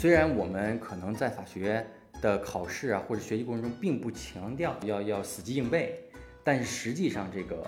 [0.00, 1.86] 虽然我们可能在法学
[2.22, 6.02] 的考试啊或者学习过程中并不强调要要死记硬背，
[6.42, 7.62] 但是实际上这个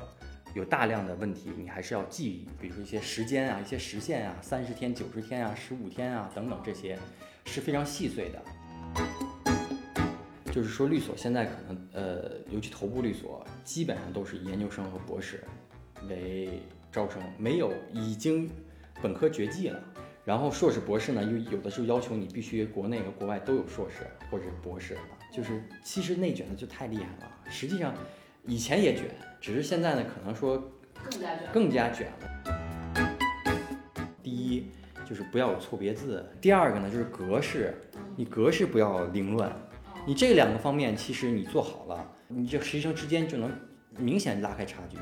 [0.55, 6.99] 有大量的问题你还是要记忆，比如说一些时间啊、一些时限啊、三十天、九十天啊、十五天啊等等这些
[7.45, 8.43] 是非常细碎的。
[10.51, 15.45] 就是说律所现在可能呃，尤其头部律所基本上都是研究生和博士
[16.09, 18.51] 为招生，没有已经
[19.03, 19.79] 本科绝迹了。
[20.25, 24.97] 然后硕士博士呢，又有的时候要求你必须国内和国外都有硕士或者博士，
[25.33, 27.31] 就是其实内卷的就太厉害了。
[27.51, 27.93] 实际上
[28.47, 29.07] 以前也卷，
[29.41, 30.63] 只是现在呢，可能说
[30.95, 31.49] 更加卷。
[31.53, 33.17] 更加卷了。
[34.23, 34.71] 第一
[35.05, 37.75] 就是不要有错别字，第二个呢就是格式，
[38.15, 39.53] 你格式不要凌乱。
[40.07, 43.51] 你这两个方面其实你做好了，你这实习生之间就能
[43.99, 44.99] 明显拉开差距。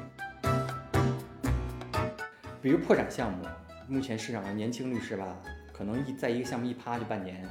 [2.62, 3.44] 比如破产项目。
[3.90, 5.36] 目前市场上年轻律师吧，
[5.72, 7.44] 可能一在一个项目一趴就半年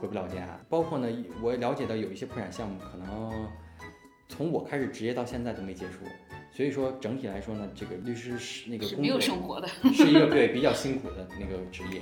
[0.00, 0.58] 回不了家。
[0.70, 1.06] 包括呢，
[1.42, 3.46] 我了解到有一些破产项目，可能
[4.26, 5.98] 从我开始职业到现在都没结束。
[6.50, 12.00] 所以说整体来说呢，这个律师是那个没有生活的，是一个对比较辛苦的那个职业。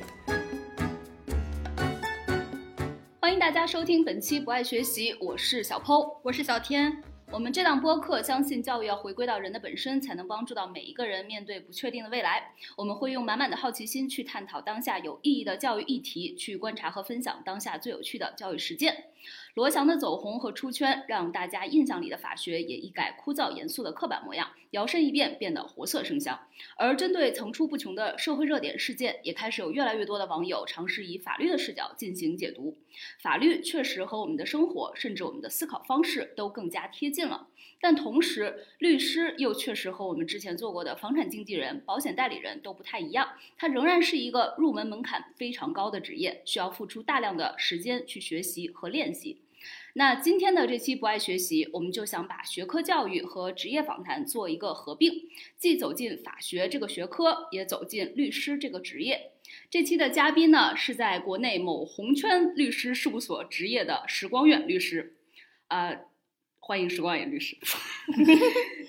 [3.21, 7.03] 欢迎大家收听本期不爱学习，我是小剖，我是小天。
[7.35, 12.53] 我们这档播客相信教育要回归到人的本身，才能帮助到每一个人面对不确定的未来。
[12.77, 19.07] 我们会用满满的好奇心去探讨当下有意义的教育议题，去观察和分享当下最有趣的教育实践。
[19.55, 26.39] 罗翔的走红和出圈，让大家印象里的法学也一改枯燥严肃的刻板模样，摇身一变变得活色生香。
[26.77, 32.77] 而针对层出不穷的社会热点事件，也开始有越来越多的网友尝试以法律的视角进行解读。
[33.21, 37.49] 法律确实和我们的生活，甚至我们的思考方式都更加贴近了。
[37.81, 49.44] 但同时，律师又确实和我们之前做过的房产经纪人、保险代理人都不太一样，它仍然是一个入门门槛非常高的职业，需要付出大量的时间去学习和练习。
[49.97, 59.31] 那今天的这期不爱学习，我们就想把学科教育和职业访谈做一个合并，既走进法学这个学科，也走进律师这个职业。
[59.71, 65.15] 这期的嘉宾呢，是在国内某红圈律师事务所执业的石光远律师，
[65.69, 66.01] 呃，
[66.59, 67.57] 欢迎石光远律师。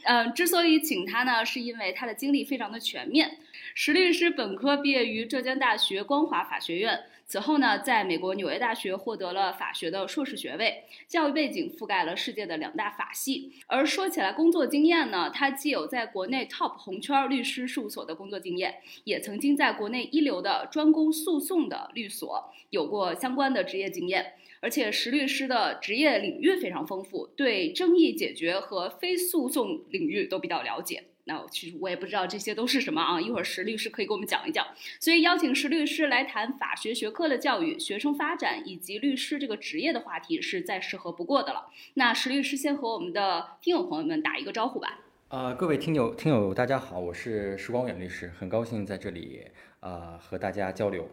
[0.06, 3.38] 嗯，之所以请他呢，是因为他的经历非常的全面。
[3.76, 7.04] 石律师本科毕业于浙江大学光华法学院。
[7.28, 13.54] 此后呢，在美国纽约大学获得了法学的硕士学位，教育背景覆盖了世界的两大法系。
[13.66, 18.76] 而说起来工作经验呢，他既有在国内 top 红圈律师事务所的工作经验，
[19.06, 24.34] 也曾经在国内一流的专攻诉讼的律所有过相关的职业经验。
[24.62, 31.04] 而且石律师的职业领域非常丰富，对争议解决和非诉讼领域都比较了解。
[31.26, 34.66] 那其实我也不知道这些都是什么啊，一会儿石律师可以给我们讲一讲。
[35.00, 41.68] 所以邀请石律师来谈法学学科的教育、学生发展以及律师这个职业的话题，是再适合不过的了。
[41.96, 45.00] 那石律师先和我们的听友朋友们打一个招呼吧。
[45.30, 49.42] 呃，各位听友听友大家好，我是石光远律师，很高兴在这里
[49.80, 51.10] 呃和大家交流。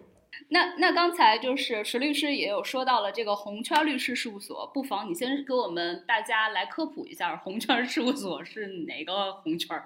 [0.48, 9.82] 那那刚才就是石律师也有说到了这个红圈律师事务所，不妨你先给我们大家来科普一下红圈事务所是哪个红圈？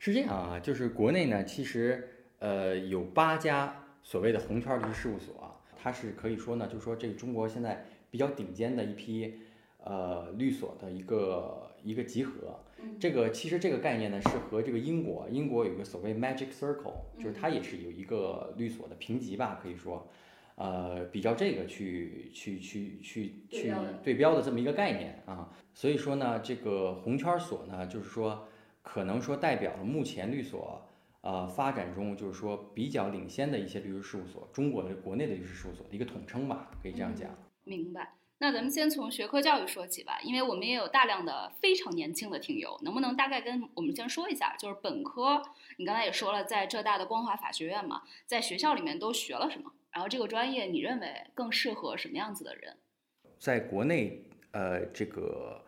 [0.00, 9.34] 是这样啊，就是国内呢，其实呃有八家所谓的红圈律师事务所，它是可以说呢，就是说这个中国现在比较顶尖的一批
[9.82, 12.60] 呃律所的一个一个集合。
[13.00, 20.06] 这个其实这个概念呢是和这个英国，英国有个所谓 Magic Circle，就是它也是有一个律所的评级吧，可以说，
[20.54, 25.50] 呃比较这个去去去去去对标的这么一个概念啊。
[25.74, 28.46] 所以说呢，这个红圈所呢，就是说。
[28.90, 30.82] 可能说代表了目前律所，
[31.20, 37.30] 呃，发展中就是说比较领先的一些律师事务所，中国的国内的律师事务所的一个统称吧，可以这样讲。
[37.64, 38.14] 明白。
[38.38, 45.42] 那咱们先从学科教育说起吧，因为我们也有大量的非常年轻的听友，能不能大概跟我们先说一下，就是本科，
[45.76, 49.70] 你刚才也说了，在浙大的光华法学院嘛，在学校里面都学了什么？
[49.90, 52.76] 然后这个专业你认为更适合什么样子的人？
[53.38, 55.62] 在国内，呃，这个。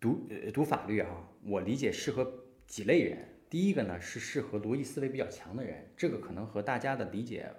[0.00, 1.08] 读呃读法律啊，
[1.48, 2.30] 我理解适合
[2.66, 3.18] 几类人。
[3.48, 7.50] 第一个呢是适合逻辑思维比较强的人，这个可能和大家的理解，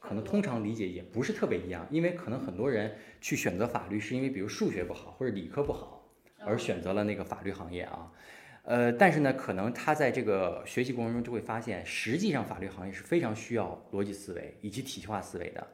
[0.00, 1.86] 可能通常理解也不是特别一样。
[1.92, 8.12] 因为可能很多人去选择法律是因为比如数学不好或者理科不好而选择了那个法律行业啊。
[8.64, 15.64] 呃，但是呢，可能他在这个学习过程中就会发现，实际上法律行业是非常需要逻辑思维以及体系化思维的。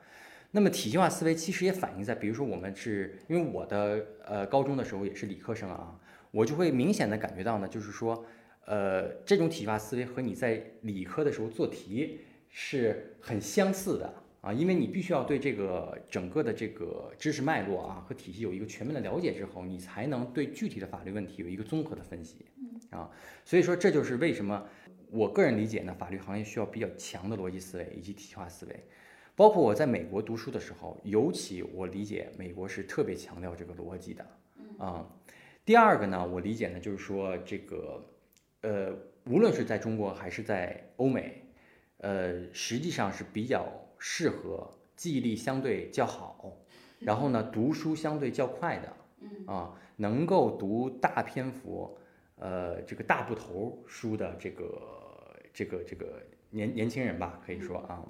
[0.51, 5.99] 那么体系化思维其实也反映在，比如说我们是因为我的呃高中的时候也是理科生啊。
[6.35, 8.27] 我就会明显的感觉到呢，就是说，
[8.67, 22.45] 呃，这种体系化思维和你在理科的时候做题是很相似的啊，因为你必须要对这个整个的这个知识脉络啊和体系有一个全面的了解之后，你才能对具体的法律问题有一个综合的分析。
[22.91, 23.09] 啊，
[23.45, 24.67] 所以说这就是为什么
[25.11, 28.85] 我个人理解呢，法律行业需要比较强的逻辑思维以及体系化思维。
[29.37, 34.27] 包括我在美国读书的时候，尤其我理解美国是特别强调这个逻辑的。
[34.79, 35.07] 啊，
[35.65, 38.05] 第二个呢，我理解呢就是说这个，
[38.61, 38.95] 呃，
[39.25, 41.43] 无论是在中国还是在欧美，
[41.99, 43.67] 呃，实际上是比较
[43.99, 46.55] 适合记忆力相对较好，
[47.01, 51.97] 然后呢读书相对较快的，啊，能够读大篇幅，
[52.37, 54.83] 呃，这个大部头书的这个
[55.55, 58.05] 这个这个年年轻人吧，可以说啊。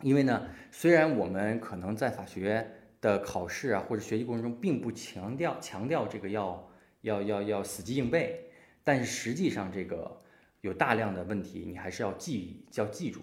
[0.00, 2.68] 因为呢，虽然我们可能在法学
[3.04, 6.70] 的考试啊或者学习过程中，并不强调强调这个要
[7.02, 8.46] 要要要死记硬背，
[8.82, 10.18] 但是实际上这个
[10.62, 13.20] 有大量的问题，你还是要记要记住，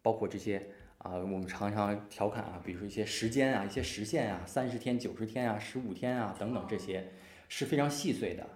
[0.00, 0.66] 包括这些
[0.96, 7.12] 啊，我们常常调侃啊，比如说一些时间啊，一些时限啊，三十天、九十天啊、十五天啊等等这些
[7.50, 8.48] 是非常细碎的。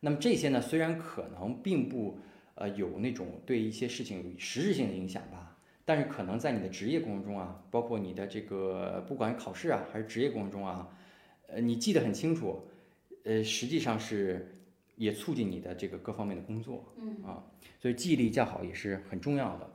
[0.00, 2.18] 那么这些呢，虽然可能并不
[2.56, 5.45] 呃有那种对一些事情实质性的影响吧。
[5.86, 10.88] 但是可能在你的职业过程中啊，包括你的这个不管考试啊还是职业过程中啊，
[11.46, 12.68] 呃，你记得很清楚，
[13.22, 14.58] 呃，实际上是
[14.96, 17.44] 也促进你的这个各方面的工作，嗯啊，
[17.78, 19.70] 所以记忆力较好也是很重要的。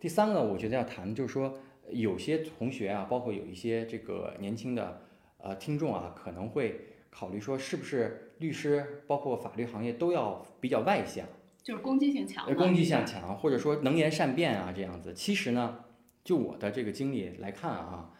[0.00, 1.58] 第三个，我觉得要谈就是说，
[1.90, 5.02] 有些同学啊，包括有一些这个年轻的
[5.38, 6.80] 呃听众啊，可能会
[7.10, 11.26] 考虑说，是不是律师包括法律行业都要比较外向？
[11.66, 15.12] 就是攻击性强，攻击性强，或者说能言善辩啊，这样子。
[15.12, 15.84] 其实呢，
[16.22, 18.14] 就我的这个经历来看啊，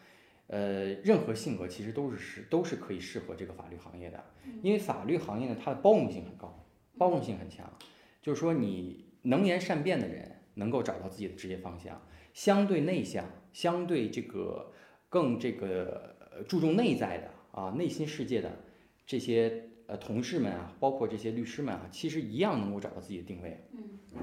[0.48, 4.24] 呃，任何性格其实都是适都是可以适合这个法律行业的，
[4.64, 6.66] 因为法律行业呢，它的包容性很高，
[6.98, 7.72] 包容性很强。
[8.20, 12.02] 就是说，你能言善辩的人能够找到自己的职业方向，
[12.34, 14.72] 相对内向，相对这个
[15.08, 16.16] 更这个
[16.48, 18.64] 注重内在的啊内心世界的
[19.06, 19.70] 这些。
[19.86, 23.60] 呃，同事们啊，包括这些律师们啊，其实一样能够找到自己的定位。
[23.72, 24.20] 嗯，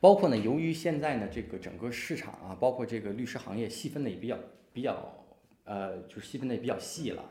[0.00, 4.36] 包括呢，由于现在呢，这个整个市场啊，包括这个律师行业细分的也比较
[4.72, 5.24] 比较，
[5.64, 7.24] 呃，就是细分的也比较细了。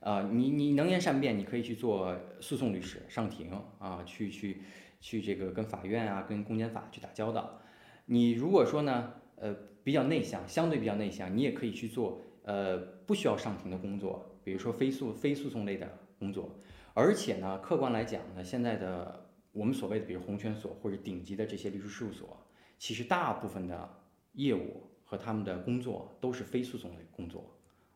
[0.00, 4.62] 呃，你你能言善辩，你可以去做诉讼律师，上庭啊，去去
[5.00, 7.60] 去这个跟法院啊，跟公检法去打交道。
[8.06, 9.54] 你如果说呢，呃，
[9.84, 16.50] 比较内向，相对比较内向，你也可以去做呃不需要上庭的工作，比如说非诉非诉讼类的工作。
[16.98, 22.34] 而且呢，客观来讲呢，现在的我们所谓的，比如红圈所或者顶级的这些律师事务所，
[22.78, 23.86] 其实大部分的
[24.32, 27.44] 业务和他们的工作都是非诉讼类工作，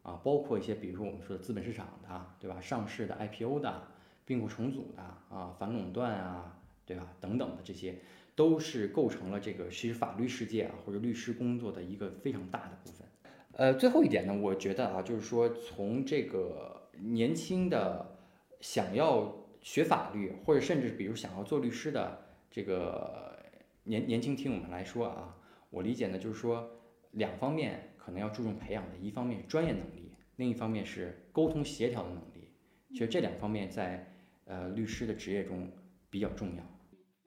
[0.03, 2.61] 啊，包括一些比如说我们说的资本市场的，对吧？
[2.61, 3.89] 上市的 IPO 的，
[4.27, 5.03] 并购重组的，
[5.35, 7.11] 啊，反垄断啊，对吧？
[7.23, 7.99] 等等的这些，
[8.37, 13.09] 都是构成了这个其实法律世界啊或者律师工作的一个非常大的部分。
[13.53, 18.20] 呃，最后一点呢，我觉得啊，就是说从这个年轻的。
[18.61, 23.39] 想要学法律，或者甚至比如想要做律师的这个
[23.85, 25.37] 年年轻听友们来说啊，
[25.71, 26.71] 我理解呢，就是说
[27.13, 32.53] 两方面可能要注重培养的，一方面是专业能力，另一方面是沟通协调的能力。
[32.93, 34.13] 其实这两方面在
[34.45, 35.71] 呃律师的职业中
[36.09, 36.63] 比较重要。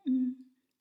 [0.06, 0.36] 嗯，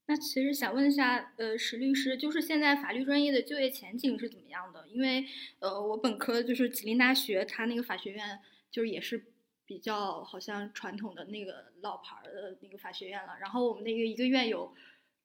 [0.07, 4.87] 那其实想问一下，呃，石律师，就是现在法律专业的就业前景是怎么样的？
[4.89, 5.25] 因为
[5.61, 8.39] 呃，我本科就是吉林大学，它那个法学院
[8.71, 9.32] 就是也是。
[9.73, 14.71] 比较好像传统的那个老牌的那个法学院了，然后我们那个一个院有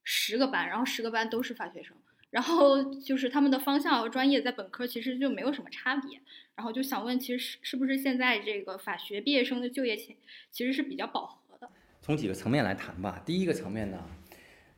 [0.05, 1.97] 十个班，然后十个班都是法学生，
[2.29, 6.21] 然后就是他们的方向和专业在本科其实就没有什么差别，
[6.55, 10.15] 然后就想问，其实是是不是现在这个法学毕业生的就业前
[10.49, 11.69] 其实是比较饱和的？
[12.01, 14.01] 从几个层面来谈吧，第一个层面呢，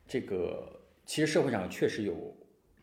[0.08, 2.36] 这个其实社会上确实有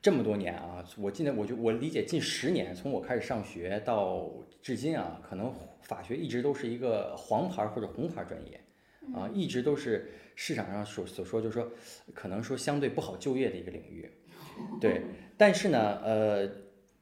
[0.07, 4.31] 这么多年啊，我记得我就我理解近十年，从我开始上学到
[4.63, 5.53] 至今啊，可能。
[5.81, 8.61] 法学一直都是一个黄牌或者红牌专业，
[9.13, 11.73] 啊，一直都是市场上所所说，就是说，
[12.15, 14.09] 可能说相对不好就业的一个领域，
[14.81, 15.03] 对。
[15.37, 16.49] 但是呢，呃，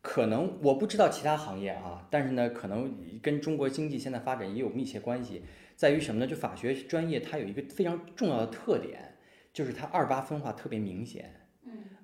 [0.00, 5.42] 可能我不知道其他行业啊，但是呢，可能跟中国经济现在发展也有密切关系，
[5.76, 6.26] 在于什么呢？
[6.26, 9.14] 就法学专业它有一个非常重要的特点，
[9.52, 11.43] 就是它二八分化特别明显。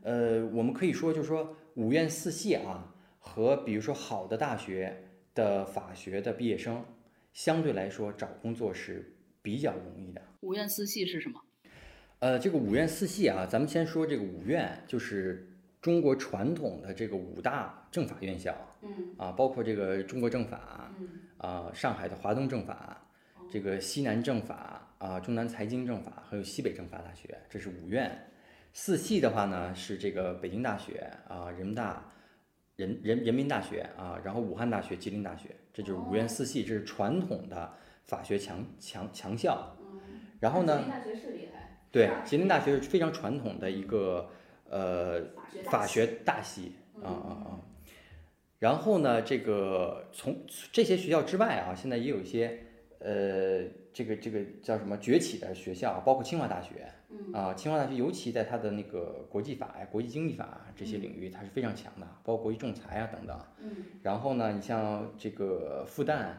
[0.02, 5.07] 呃，我们可以说，就是说五院四系啊，和比如说好的大学。
[5.33, 6.85] 的法学的毕业生，
[7.33, 10.21] 相对来说找工作是比较容易的。
[10.40, 11.40] 五院四系是什么？
[12.19, 15.49] 呃，这个五院四系啊，咱们先说这个五院，就是
[15.80, 18.52] 中国传统的这个五大政法院校。
[18.83, 19.14] 嗯。
[19.16, 20.92] 啊，包括这个中国政法，
[21.38, 23.00] 啊，上海的华东政法，
[23.49, 28.11] 这个西南政法，啊，中南财经政法，还有西北政法大学，这是五院。
[28.72, 32.06] 四系的话呢，是这个北京大学，啊，人大。
[32.76, 37.70] 人人人民大学啊，然后武汉大学、吉林大学，这就是五院四系，这是传统的
[38.06, 39.76] 法学强强强校。
[40.40, 44.30] 然后呢吉林，大学是厉害，对吉林大学是非常传统的一个
[44.70, 45.20] 呃
[45.64, 47.60] 法学大系嗯啊啊啊。
[48.58, 52.64] 然后呢，这个从这些学校之外啊，现在也有一些
[53.00, 53.62] 呃，
[53.92, 57.32] 这个这个叫什么崛起的学校，包括清华大学嗯。
[57.32, 63.38] 啊，清华大学尤其在它的那个国际法呀、国际经济法这些领域，它是非常强的，包括国际仲裁啊等等。
[63.58, 63.76] 嗯。
[64.02, 66.32] 然后呢，你像这个复旦、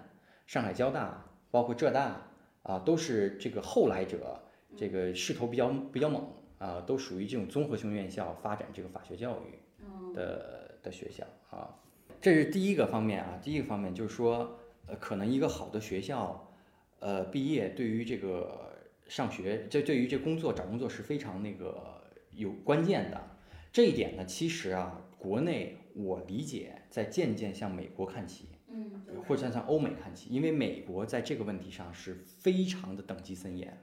[0.48, 2.22] 上海交大，包括浙大
[2.64, 4.40] 啊，都是这个后来者，
[4.76, 11.76] 这个势头比较比较猛啊，都属于这种综合性院校发展这个法学教育嗯的的学校啊。
[12.22, 16.54] 这是第一个方面啊，第一个方面就是说，呃，可能一个好的学校，
[17.00, 18.71] 呃，毕业对于这个
[19.12, 22.02] 上学，这对于这工作找工作是非常那个
[22.32, 23.22] 有关键的。
[23.70, 33.78] 这一点呢，其实啊，国内我理解在渐渐向美国看齐，嗯，或者像向欧美看齐，因为美国在这个问题上是非常的等级森严。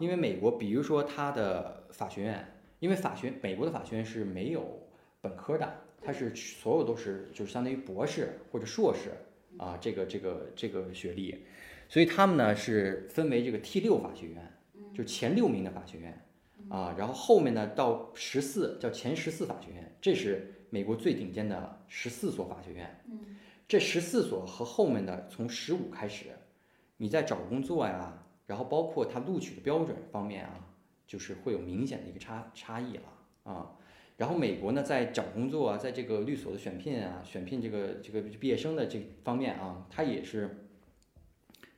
[0.00, 4.88] 因为美国，比如说它的法学院，因为法学美国的法学院是没有
[5.20, 9.12] 本科的，它是所有都是就是相当于博士或者硕士
[9.58, 11.44] 啊，这个这个这个学历，
[11.88, 14.52] 所以他们呢是分为这个 T 六法学院，
[14.92, 16.26] 就前六名的法学院
[16.68, 23.00] 啊，然后后面呢到十四叫前十四法学院，这是美国最顶尖的十四所法学院。
[23.66, 26.26] 这十四所和后面的从十五开始，
[26.98, 30.68] 你在找工作呀，然后包括他录取的标准方面啊，
[31.06, 33.02] 就是会有明显的一个差差异了
[33.44, 33.72] 啊。
[34.16, 40.63] 然后美国呢，在找工作啊，在这个律所的选聘啊，选聘这个这个毕业生的这方面啊，它也是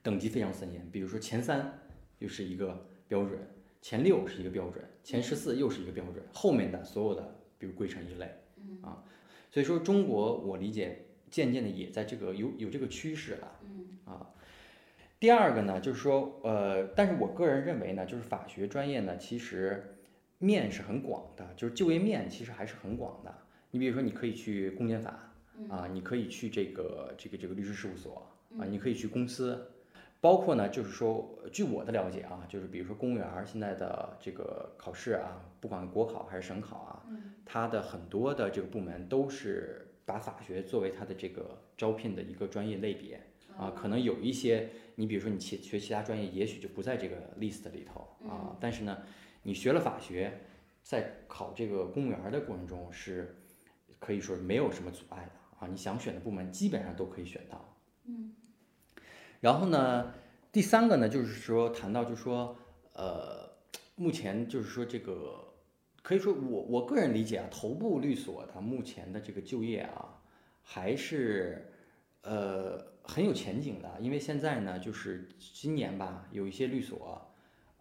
[0.07, 0.89] 等级非常森严。
[0.93, 1.81] 比如说前三
[2.21, 3.41] 又是一个标准，
[3.83, 8.31] 前六是一个标准，前十四又是一个标准，后面的所有的比如归成一类
[8.83, 9.03] 啊。
[9.51, 13.53] 所以说中国我理解渐渐的也在这个有有这个趋势了
[14.05, 14.31] 啊。
[15.19, 19.97] 第二个呢，就是说，呃，但是我个人认为呢，就是法学专业呢，其实
[20.39, 23.35] 面是很广的，就是就业面其实还是很广的。
[23.73, 25.33] 你比如说，你可以去公检法
[25.69, 29.67] 啊，你可以去这个这个这个律师事务所啊，你可以去公司，
[30.21, 37.07] 包括呢，就是说，据我的了解啊，就是比如说公务员现在的这个考试啊，不管国考还是省考啊，
[37.45, 43.21] 它的很多的这个部门都是把法学作为它的这个招聘的一个专业类别
[43.57, 48.99] 啊，可能有一些，你比如说你其学其他专业，也许就不在这个 list 里头啊，但是呢，
[49.43, 50.41] 你学了法学，
[50.83, 53.37] 在考这个公务员的过程中是
[53.99, 57.77] 可以说没有什么阻碍的啊，你想选的部门基本上都可以选到。
[59.47, 60.13] 然后呢，
[60.51, 62.57] 第三个呢，就是说谈到就是说，
[62.95, 63.49] 呃，
[63.95, 65.55] 目前就是说这个，
[66.03, 70.19] 可以说我我个人理解啊，头部律所它目前的这个就业啊，
[70.65, 71.71] 还是
[72.23, 77.33] 呃很有前景的，因为现在呢，就是今年吧，有一些律所，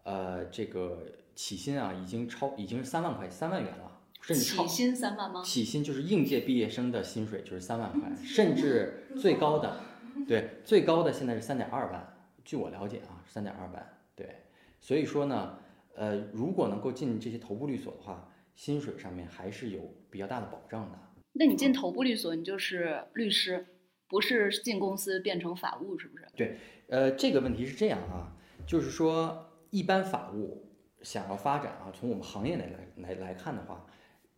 [0.04, 1.04] 呃，这个
[1.34, 5.42] 起薪啊，已经超已经是三万块三万元了，甚至超起薪三万吗？
[5.44, 9.76] 起薪就是应届毕业生的薪水就是三万块，甚至最高的，
[10.28, 12.14] 对，最高的现在是三点二万。
[12.44, 13.98] 据我了解啊，三点二万。
[14.16, 14.44] 对，
[14.80, 15.58] 所以说呢，
[15.96, 20.98] 呃，如果能够进这些头部律所的话，薪水上面还是有比较大的保障的。
[21.34, 23.66] 那你进头部律所，你就是律师，
[24.08, 26.26] 不是进公司变成法务，是不是？
[26.36, 26.58] 对
[26.88, 28.32] 呃，这个问题是这样啊，
[28.66, 33.86] 就是说，一般法务想要发展啊，从我们行业来来来来看的话，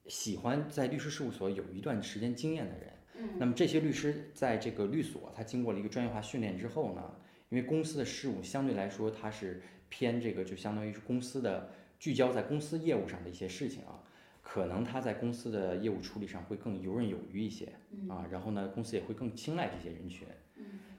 [0.08, 3.30] 喜欢在律师事务所有一段时间经验的人，嗯。
[3.38, 7.16] 那么这些律师在这个律所，他经过了一个专业化训练之后呢，
[7.50, 11.70] 因为公司的事务相对来说它是偏这个，就相当于是公司的
[12.00, 14.04] 聚焦在公司业务上的一些事情啊，
[14.42, 17.66] 可能他在公司的业务处理上会更游刃有余一些
[18.10, 20.28] 啊，然后呢，公司也会更青睐这些人群，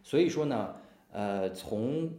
[0.02, 0.76] 所以说呢，
[1.12, 2.10] 呃，从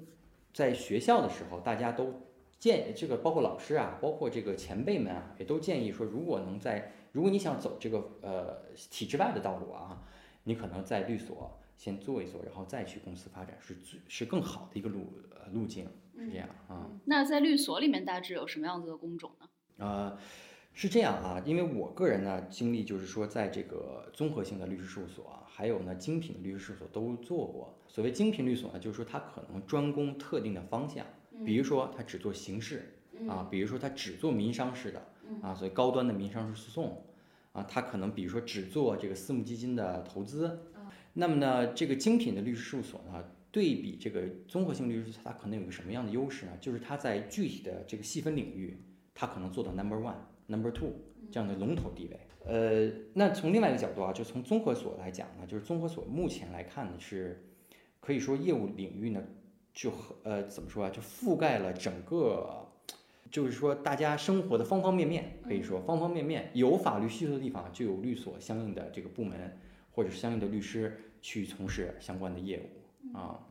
[0.54, 2.22] 在学校的时候，大家都
[2.58, 10.04] 建这个，包括老师啊，包括这个前辈们啊，也都建议说，如果能在，如果你想走这个呃体制外的道路啊，
[10.44, 15.86] 你可能在律所先做一做，然后再去公司发展，是最是更好的一个路呃路径，
[16.18, 16.90] 是这样啊。
[17.06, 19.50] 那在律所里面大致有什么样子的工种呢？
[19.78, 20.18] 呃，
[20.74, 27.76] 是这样啊，因为我个人呢经历就是说，在这个综合性的律师事务所啊，还有呢精品的律师事务所都做过。
[27.88, 31.06] 所谓精品律所呢，就是说它可能专攻特定的方向，
[31.46, 32.94] 比如说它只做刑事
[33.28, 35.09] 啊，比如说它只做民商事的
[35.42, 37.04] 啊，所以高端的民商事诉讼
[37.52, 40.72] 啊，它可能比如说只做这个私募基金的投资。
[41.14, 46.52] 那么呢，这个精品的律师事务所呢，对比这个综合性律师事务所，它可能有个什么样的优势呢？
[46.62, 48.82] 就是它在具体的这个细分领域，
[49.14, 50.16] 它可能做到 number one。
[50.48, 50.92] number two
[51.32, 52.20] 这样的龙头地位。
[52.46, 57.46] 呃，那从另外一个角度啊，就从综合所来讲呢，就是综合所目前来看呢，是
[58.00, 59.22] 可以说业务领域呢，
[59.74, 62.69] 就和呃怎么说啊，就覆盖了整个，
[63.32, 69.60] 就是说大家生活的方方面面，可以说方方面面，有法律需求的地方就有律所相应的这个部门
[69.92, 73.46] 或者是相应的律师去从事相关的业务啊。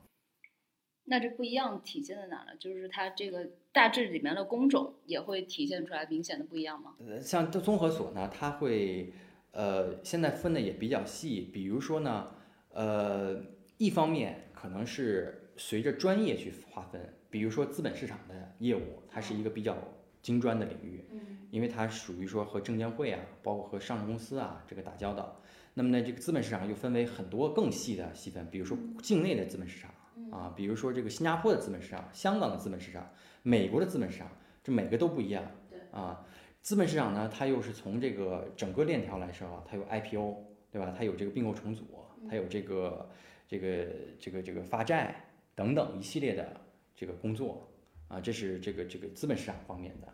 [1.04, 2.56] 那这不一样体现在哪呢？
[2.58, 6.96] 就是它这个大致里面的工种也会体现出来明显的不一样吗？
[6.98, 9.12] 呃，像这综合所呢，它会
[9.52, 12.28] 呃现在分的也比较细，比如说呢，
[12.70, 13.42] 呃，
[13.78, 19.76] 一方面可能是随着专业去划分，比如说资本市场的业务，它是一个比较
[20.22, 21.04] 精专的领域，
[21.50, 25.40] 因为它属于说和证监会啊，包括和上市公司啊这个打交道。
[25.74, 29.92] 那么呢，这个资本市场又分为很多更细的细分，比如说境内的资本市场。
[30.32, 33.08] 啊，比如说这个新加坡的资本市场、香港的资本市场、
[33.42, 34.28] 美国的资本市场，
[34.62, 35.42] 这每个都不一样。
[35.70, 36.22] 对啊，
[36.60, 40.36] 资本市场呢，它又是从这个整个链条来说啊，它有 IPO，
[40.70, 40.92] 对吧？
[40.94, 41.84] 它有这个并购重组，
[42.28, 43.08] 它有这个
[43.46, 43.86] 这个
[44.18, 45.14] 这个这个发债
[45.54, 46.60] 等等一系列的
[46.98, 47.66] 这个工作
[48.08, 50.12] 啊，这是这个这个资本市场方面的。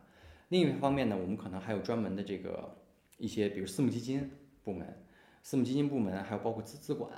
[0.50, 2.76] 另一方面呢，我们可能还有专门的这个
[3.16, 4.30] 一些，比如私募基金
[4.62, 4.86] 部门、
[5.42, 7.10] 私募基金部门，还有包括资资管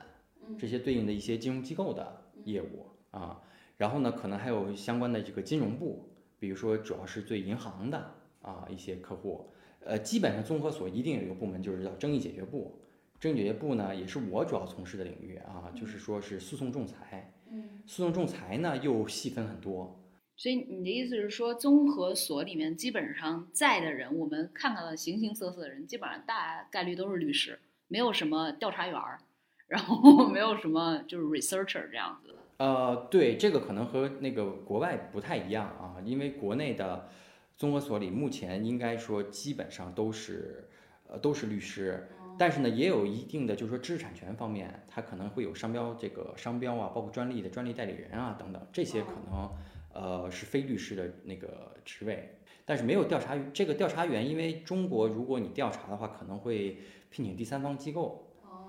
[0.57, 2.23] 这些对应的一些金融机构的。
[2.45, 3.43] 业务啊，
[3.77, 6.09] 然后呢，可能还有相关的这个金融部，
[6.39, 12.79] 比如说主要是对银行的啊一些客户，呃，基本上综合所一定有一个部门，就是叫争议解决部。
[13.19, 17.35] 争议解决部呢，也是我主要从事的领域啊，就是说是诉讼仲裁。
[17.51, 20.03] 嗯，诉讼仲裁呢又细分很多。
[20.37, 29.19] 所以你的意思是说，综合所里面基本上在的人，我们看到的形形色色的人，基本上大概率都是律师，没有什么调查员儿。
[29.67, 32.35] 然后 没有什么就是 researcher 这样子的。
[32.59, 37.09] 呃，对，这个可能和那个国外不太一样啊，因为国内的
[37.57, 40.69] 综合所里目前应该说基本上都是
[41.09, 42.07] 呃都是律师，
[42.39, 49.51] 但是呢也有一定的就是说知识产权方面，它可能会有商标这个商标啊，包括专利的专利代理人啊等等，这些可能
[49.93, 56.79] 呃是非律师的那个职位，但是没有调查这个调查员，因为中国如果你调查的话，可能会
[57.11, 58.23] 聘请第三方机构。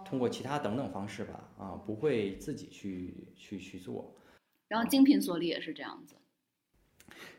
[0.06, 4.16] 通过其他等等方式吧，啊，不会自己去去去做。
[4.70, 6.16] 然后精品所里也是这样子。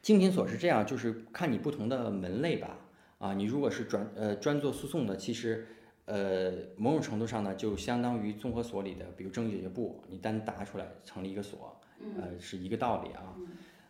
[0.03, 2.77] 精品所是这样，就是看你不同的门类吧，
[3.17, 5.67] 啊，你如果是专呃专做诉讼的，其实
[6.09, 11.81] 呃某种程度上呢，就相当于综合所里的，比如争议解决部，你单答出来成立一个所，
[12.21, 13.37] 呃是一个道理啊。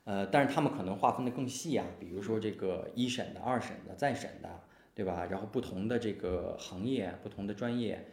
[0.05, 4.61] 呃，但是他们可能划分的更细啊，比如说这个一审的、二审的、再审的，
[4.95, 5.27] 对吧？
[5.31, 8.07] 然后不同的这个行业、不同的专业。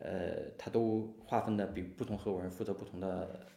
[0.00, 3.48] 呃，他都划分的比不同合伙人负责不同的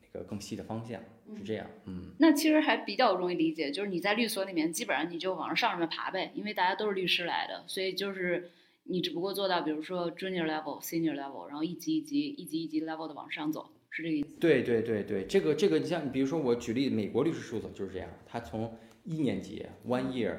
[0.00, 0.98] 那个更细的方向，
[1.36, 1.66] 是这样。
[1.84, 8.50] 嗯，那其实还比较容易理解，就是你在律所里面，基本上你就往上面爬呗，因为大家都是律师来的，所以就是
[8.84, 14.36] 你只不过做到，比如说 junior level、senior level，然后一级一级、一级一级 level 的往上走，是这个意思。
[14.38, 20.36] 对对对对，这个这个像比如说我举例，美国律师事务所就是这样，他从一年级 one year，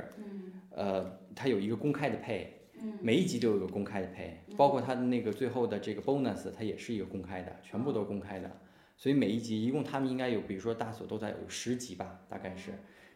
[0.69, 2.57] 呃，他有一个公开的配。
[2.99, 8.51] 每一级都有一个公开的 pay，，包括他的那个最后的这个 bonus，它也是一个公开的，全部都是公开的。
[8.97, 12.71] 所以每一级一共他们应该有，比如说大所都在有十级吧，大概是。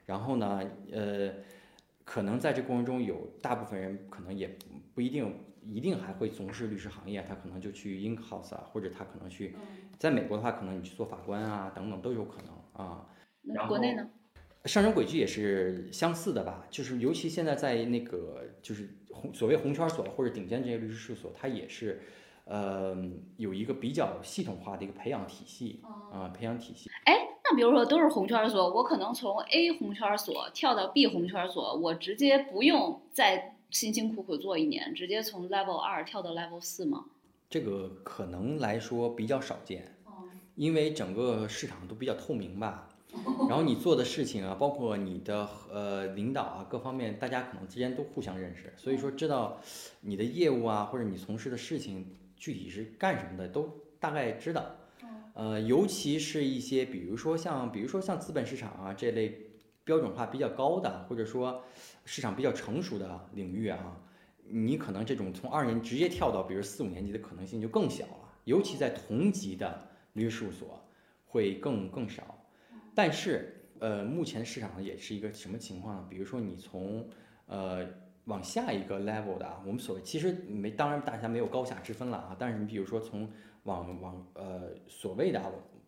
[0.05, 0.61] 然后呢，
[0.91, 1.33] 呃，
[2.03, 4.55] 可能在这过程中有大部分人可能也
[4.95, 5.31] 不一定
[5.61, 9.55] 一定还会从事律师行业，他可能就去 in house 啊，或者他可能去，
[9.99, 13.05] 在美国的话，可能你去做法官啊等等都有可能啊。
[13.41, 14.09] 那国内呢？
[14.63, 22.01] 上升轨迹也是相似的吧，就是尤其现在在那个就是红所谓红圈所或者顶尖这些律师事务所，它也是，
[22.45, 22.97] 呃，
[23.37, 26.89] 有一个比较系统化的一个培养体系啊，培养体系。
[27.03, 37.05] 哎，那比如说都是红圈所，我可能从 A 红圈所跳到 B 红圈所，我直接不用再辛辛苦苦做一年，直接从 Level 二跳到 Level 四吗？
[37.49, 39.95] 这个可能来说比较少见，
[40.55, 42.89] 因为整个市场都比较透明吧。
[43.47, 49.61] 然后你做的事情啊，包括你的呃领导啊，各方面大家可能之间都互相认识，所以说知道
[50.01, 54.65] 你的业务啊，或者你从事的事情具体是干什么的，都大概知道。
[55.33, 59.44] 呃，尤其是一些比如说像比如说像资本市场啊这类
[59.85, 61.63] 标准化比较高的，或者说
[62.03, 63.97] 市场比较成熟的领域啊，
[64.49, 70.83] 你可能这种从二年直接跳到比如四五年级的可能性就更小了，尤其在同级的律师事务所
[71.25, 72.23] 会更更少。
[72.93, 76.07] 但是，呃，目前市场也是一个什么情况呢？
[76.09, 77.07] 比如说，你从
[77.45, 77.85] 呃
[78.23, 82.35] 往下一个 level 的啊，我们所谓其实没，当然大家没有高下之分了啊。
[82.39, 83.29] 但是你比如说从
[83.63, 85.39] 往往呃所谓的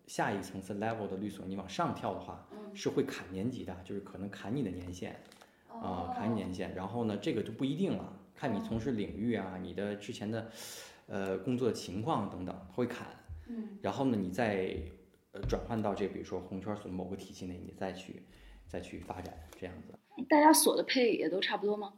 [0.08, 5.16] 下一层次 level 的律所，你往上跳的话，是会砍年级的，就是可能砍你的年限
[5.68, 6.74] 啊，砍你年限。
[6.74, 10.50] 然后呢，这个就不一定了，看你从事领域啊，你的之前的
[11.08, 13.06] 呃工作情况等等会砍。
[13.48, 14.76] 嗯，然后呢，你再
[15.34, 18.24] 呃转换到这比如说红圈所某个体系内，你再去
[18.68, 19.94] 再去发展这样子。
[20.30, 21.94] 大家所的配也都差不多吗？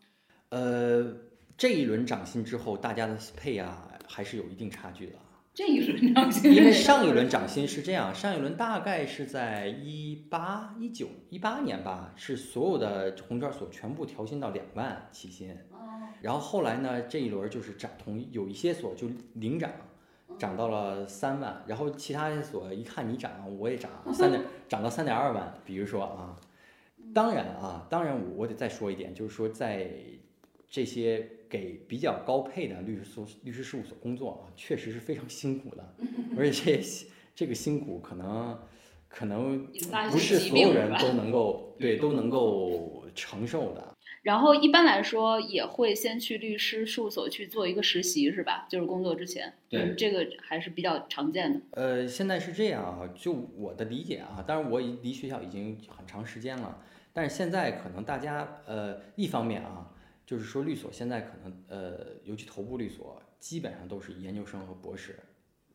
[0.50, 1.16] 呃，
[1.56, 5.24] 这一轮涨薪之后，大家的配啊还是有一定差距的啊。
[5.60, 15.52] 这一轮涨薪，因为上一轮涨薪是这样，上一轮大概是在一八、一九、一八年吧，是所有的红圈所全部调薪到两万起薪。
[15.72, 19.70] 哦，然后后来呢，这一轮就是涨，同有一些所就领涨，
[20.38, 25.54] 涨到了三万，然后其他所一看你涨，我也涨， 三点涨到三点二万。
[25.66, 26.40] 比如说啊，
[27.14, 29.92] 当然啊，当然我我得再说一点，就是说在
[30.70, 35.96] 这些给比较高配的律师事律师事务所工作啊，确实是非常辛苦的，
[36.38, 38.60] 而且这这个辛苦可能
[39.08, 39.66] 可能
[40.12, 43.96] 不是所有人都能够对都能够承受的。
[44.22, 48.68] 然后一般来说也会先去律师事务所去做一个实习，是吧？
[48.70, 51.62] 就是工作之前，对嗯这个还是比较常见的。
[51.72, 56.78] 呃，现在是这样啊，就我的理解啊，当然我已离学校已经很长时间了，
[57.14, 59.90] 但是现在可能大家呃，一方面啊，
[60.30, 65.18] 就是说律所现在可能呃，尤其头部律所，基本上都是以研究生和博士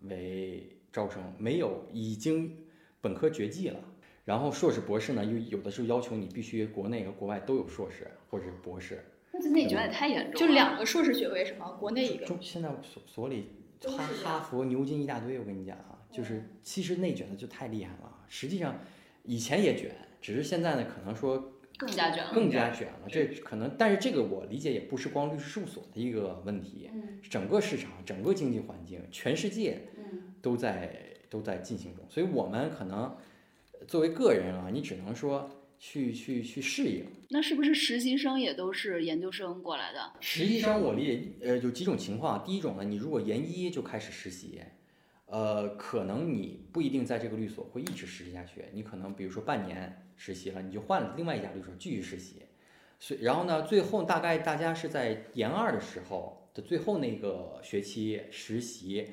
[0.02, 2.56] 为招生，没有已经
[3.00, 3.80] 本科绝迹了。
[4.24, 9.04] 然后硕士、博士呢，又有的时候要求你必须国内和国外都有硕士或者是博士。
[9.32, 11.72] 那这内卷也太严重了，就两个硕士学位是吗？
[11.72, 12.24] 国内一个。
[12.24, 13.48] 中现在所所里
[13.82, 18.24] 哈哈佛、牛津一大堆，我跟你讲啊，就是其实内卷的就太厉害了。
[18.28, 18.78] 实际上
[19.24, 22.30] 以前也卷，只是现在呢，可能说更加卷了。
[22.32, 23.08] 更加卷了。
[23.08, 33.16] 这可能，但是这个我理解也不是光律师事务所的一个问题，嗯整个市场、整个经济环境、全世界嗯都在都在进行中，所以我们可能
[33.88, 37.04] 作为个人啊，你只能说去去去适应。
[37.30, 40.12] 那是不是实习生也都是研究生过来的？
[40.20, 42.44] 实习生我理解，呃，有几种情况。
[42.44, 44.60] 第一种呢，你如果研一就开始实习，
[45.34, 52.42] 呃，可能你不一定在这个律所会一直实习下去，你可能比如说半年实习了，你就换了另外一家律所继续实习。
[53.00, 59.08] 所以，然后呢，最后大概大家是在研二的时候的最后那个学期实习，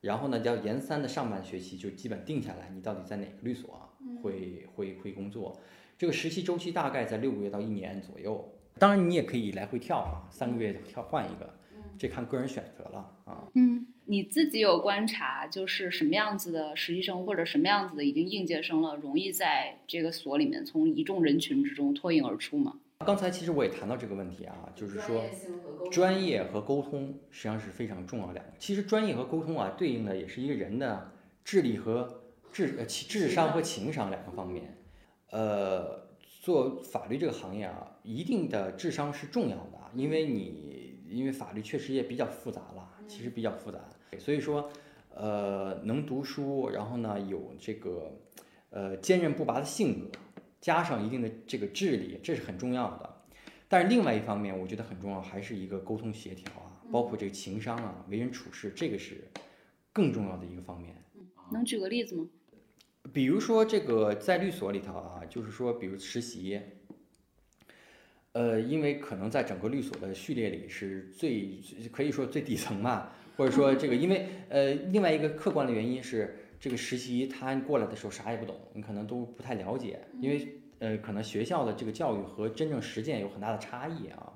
[0.00, 5.60] 然后呢，叫研三的上半学期就基本定下来，你到底在哪个律所会会会工作。
[5.98, 8.54] 这个实习周期大概在六个月到一年左右。
[8.78, 11.57] 当然，你也可以来回跳啊，三个月跳换一个，
[11.98, 13.48] 这看个人选择了啊。
[13.54, 22.78] 嗯，你自己有观察，就是什么样子的实习生或者什么样子的已经应届生了，容易在这个所里面从一众人群之中脱颖而出吗？
[23.06, 25.24] 刚才其实我也谈到这个问题啊，就是说
[25.90, 28.52] 专业和沟通实际上是非常重要的两个。
[28.58, 31.12] 其实专业和沟通啊，对应的也是一个人的
[31.44, 34.76] 智力和智呃其智商和情商两个方面。
[35.30, 36.08] 呃，
[36.40, 40.77] 做法律这个行业啊，一定的智商是重要的啊，因为你
[41.08, 43.78] 因为法律确实也比较复杂了，其实比较复杂，
[44.18, 44.70] 所以说
[45.14, 48.12] 呃能读书，然后呢有这个
[48.70, 50.18] 呃坚韧不拔的性格，
[50.60, 53.14] 加上一定的这个智力，这是很重要的。
[53.68, 59.28] 但是另外一方面，我觉得很重要，还是一个沟通协调啊，包括这个情商啊、为人处事，这个是
[59.92, 60.96] 更重要的一个方面。
[61.52, 62.26] 能举个例子吗？
[63.12, 66.60] 比如说这个在律所里头啊，就是说，比如实习，
[68.32, 71.60] 呃，因为可能在整个律所的序列里是最
[71.90, 80.46] 可以说最底层嘛，或者说这个，因为呃，另外一个客观的原因是，这个实习他过来的时候啥也不懂，你可能都不太了解，因为
[80.78, 84.32] 呃，可能学校的这个教育和真正实践有很大的差异啊。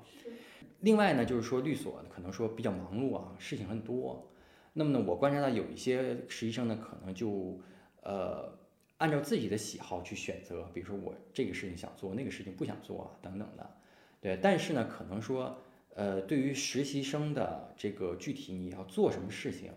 [0.81, 4.29] 另外呢，就是说律所可能说比较忙碌啊，事情很多。
[4.73, 7.61] 那么呢，我观察到有一些实习生呢，可能就
[8.01, 8.51] 呃
[8.97, 13.77] 按照自己的喜好去选择，比如说我这个事情想做，那个事情不想做啊，等等的。
[14.23, 15.53] 对，但是呢，可能说
[15.95, 19.69] 呃，对于实习生的这个具体你要做什么事情，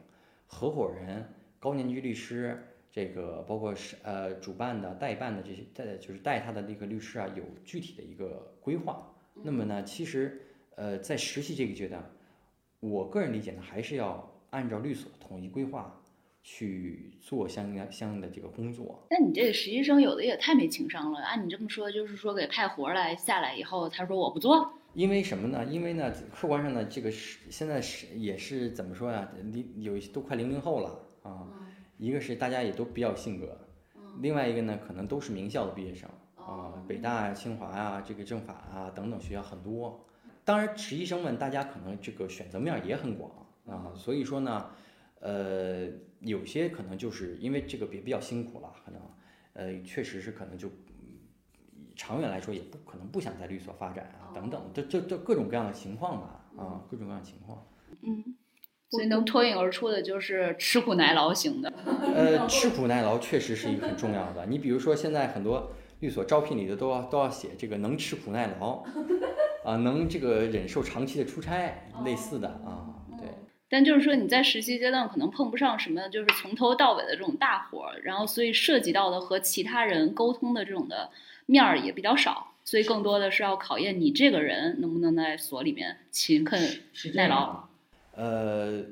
[0.47, 1.29] 合伙人、
[1.59, 9.13] 高年级律师，这个包括是呃主办的、代办的这些带就是带他的那个律师啊，有具体的一个规划。
[9.35, 10.41] 那么呢，其实
[10.77, 12.09] 呃在实习这个阶段，
[12.79, 16.01] 我个人理解呢，还是要按照律所统一规划
[16.49, 19.05] 去做相应相应的这个工作。
[19.11, 21.21] 那你这个实习生有的也太没情商了。
[21.23, 25.65] 按你这么说，就是说给派活来下来以后，他说我不做，因为什么呢？
[25.65, 29.29] 因为呢，客观上呢，这个是现在是也是怎么说呀？
[29.43, 31.49] 零有一些都快零零后了啊。
[31.99, 33.59] 一个是大家也都比较有性格，
[34.21, 40.07] 另外一个呢，可能都是名校的毕业生啊，北大、清华啊，这个政法啊等等学校很多。
[40.45, 43.33] 当然，实习生们大家可能这个选择面也很广
[43.67, 44.71] 啊，所以说呢，
[45.21, 45.89] 呃，
[46.21, 49.01] 有些可能就是因为这个比比较辛苦了，可能
[49.55, 50.71] 呃确实是可能就
[51.97, 57.67] 长远来说也不可能不想在律所发展啊，等等，这这这各种各样的情况吧，啊，各种各样的情况。
[58.03, 58.37] 嗯，
[58.91, 61.73] 所以能脱颖而出的就是吃苦耐劳型的。
[62.15, 64.45] 呃，吃苦耐劳确实是一个很重要的。
[64.47, 68.85] 你比如说现在很多律所招聘里的都要都要写这个能吃苦耐劳，
[69.65, 73.06] 啊，能这个忍受长期的出差，类似的啊，对。
[73.69, 81.11] 但就是说你在实习阶段可能碰不上什么就是从头到尾的这种大活儿，然后所以涉及到的和其他人沟通的这种的
[81.47, 86.61] 面儿也比较少，所以更多的是要考验你这个人能不能在所里面勤恳
[87.15, 87.69] 耐劳。
[88.13, 88.85] 呃，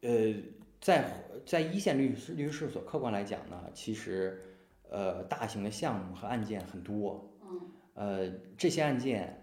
[0.00, 0.34] 呃，
[0.80, 1.04] 在
[1.46, 4.42] 在一线律师律师事务所，客观来讲呢，其实
[4.90, 7.60] 呃大型的项目和案件很多，嗯
[7.94, 9.37] 呃这些案件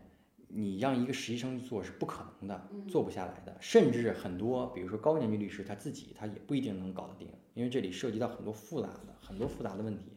[0.55, 2.87] 你让一个实习生去做是不可能的，嗯。
[2.87, 10.13] 做不下来的，甚至很多比如说高年级律师他自己他也不一定能搞得定，因为这里涉及到很多复杂的很多复杂的问题。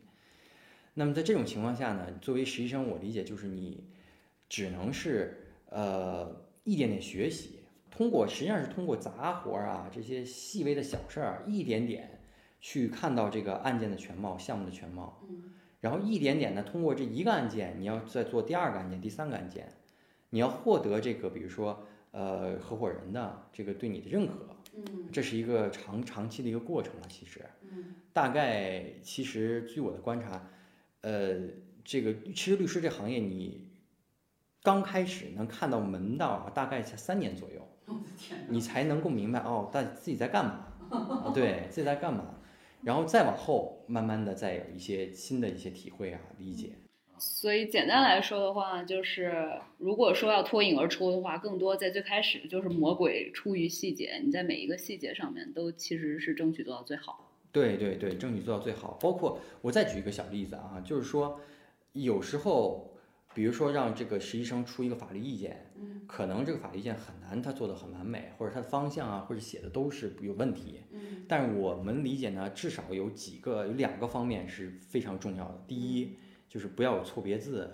[0.94, 3.84] 那么在这种情况下呢，作为实习生，我理解就是你
[4.48, 12.20] 只能是呃一点点学习，通过实际上是通过杂活啊这些细微的小事儿，一点点
[12.60, 15.52] 去看到这个案件的全貌、项目的全貌，嗯。
[15.80, 19.72] 然后一点点的通过这一个案件，你要再做第二个案件、第三个案件，
[20.30, 24.34] 你要获得这个比如说呃合伙人的这个对你的认可，
[24.74, 27.06] 嗯这是一个长长期的一个过程了。
[27.08, 30.48] 其实嗯大概其实据我的观察，
[31.02, 31.38] 呃，
[31.84, 33.68] 这个其实律师这行业你
[34.62, 37.62] 刚开始能看到门道啊，大概才三年左右。
[38.50, 40.66] 你才能够明白哦，但自己在干嘛，
[41.24, 42.34] 啊对自己在干嘛，
[42.82, 46.72] 然后再往后，慢慢的再有一些新的一些体会啊、理解。
[47.18, 57.30] 所以简单来说的话，就是如果说要脱颖而出的话，更多在最开始就是魔鬼出于细节，你在每一个细节上面都其实是争取做到最好。
[57.50, 58.98] 对对对，争取做到最好。
[59.00, 61.40] 包括我再举一个小例子啊，就是说，
[61.92, 62.92] 有时候，
[63.34, 70.82] 比如说让这个实习生出一个法律意见，嗯可能这个法律意见很难，他做的很完美，或者他的方向啊，或者写的都是有问题。
[70.92, 75.62] 嗯但是我们理解呢，至少有几个有两个方面是非常重要的。
[75.66, 76.16] 第一，
[76.48, 77.70] 就是不要有错别字，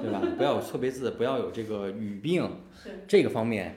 [0.00, 0.22] 对吧？
[0.36, 2.48] 不要有错别字，不要有这个语病，
[3.06, 3.76] 这个方面。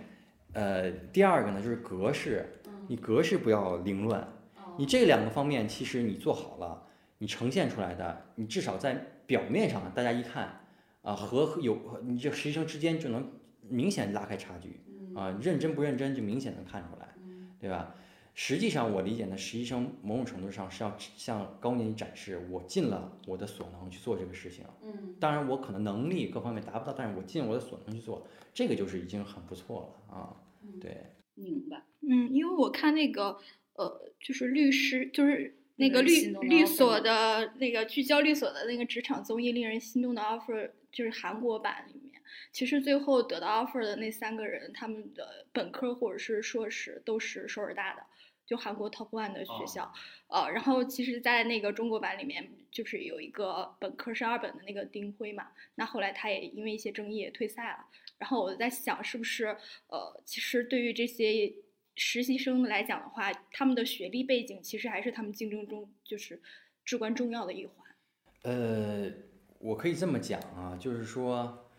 [0.54, 2.46] 呃，第二个呢就是格式，
[2.88, 4.26] 你格式不要凌乱。
[4.78, 6.82] 你这两个方面，其实你做好了，
[7.18, 10.62] 你呈现出来的，你至少在表面上大家一看，
[11.02, 13.30] 啊，和有你这实习生之间就能
[13.68, 14.80] 明显拉开差距，
[15.14, 17.08] 啊，认真不认真就明显能看出来，
[17.60, 17.94] 对吧？
[18.39, 24.63] 实际上我理解呢，实习生某种程度上是要向高年级展示我尽了我的所能去做这个事情。
[24.84, 30.38] 嗯当然我可能能力各方面达不到，但是我尽我的所能去做，这个就是已经很不错了啊。
[30.80, 31.82] 对，明白。
[32.02, 33.39] 嗯，因为我看那个
[33.73, 42.21] 呃，就是律师，就是那个律律所的那个聚焦律所的那个职场综艺《令人心动的 offer》，就是韩国版里面，
[42.52, 48.04] 其实最后得到 offer 的那三个人，他们的本科或者是硕士都是首尔大的，
[48.48, 49.94] 就韩国 top one 的学校。
[50.28, 57.86] 呃，然后其实，在那个中国版里面，就是有一个本科是二本的那个丁辉嘛，那后来他也因为一些争议也退赛了。
[58.18, 59.56] 然后我在想，是不是
[59.88, 61.54] 呃，其实对于这些
[61.96, 66.42] 实习生来讲的话，他们的学历背景其实还是他们竞争中就是
[66.84, 67.86] 至关重要的一环。
[68.44, 69.12] 呃，
[69.60, 71.70] 我可以这么讲啊，就是说，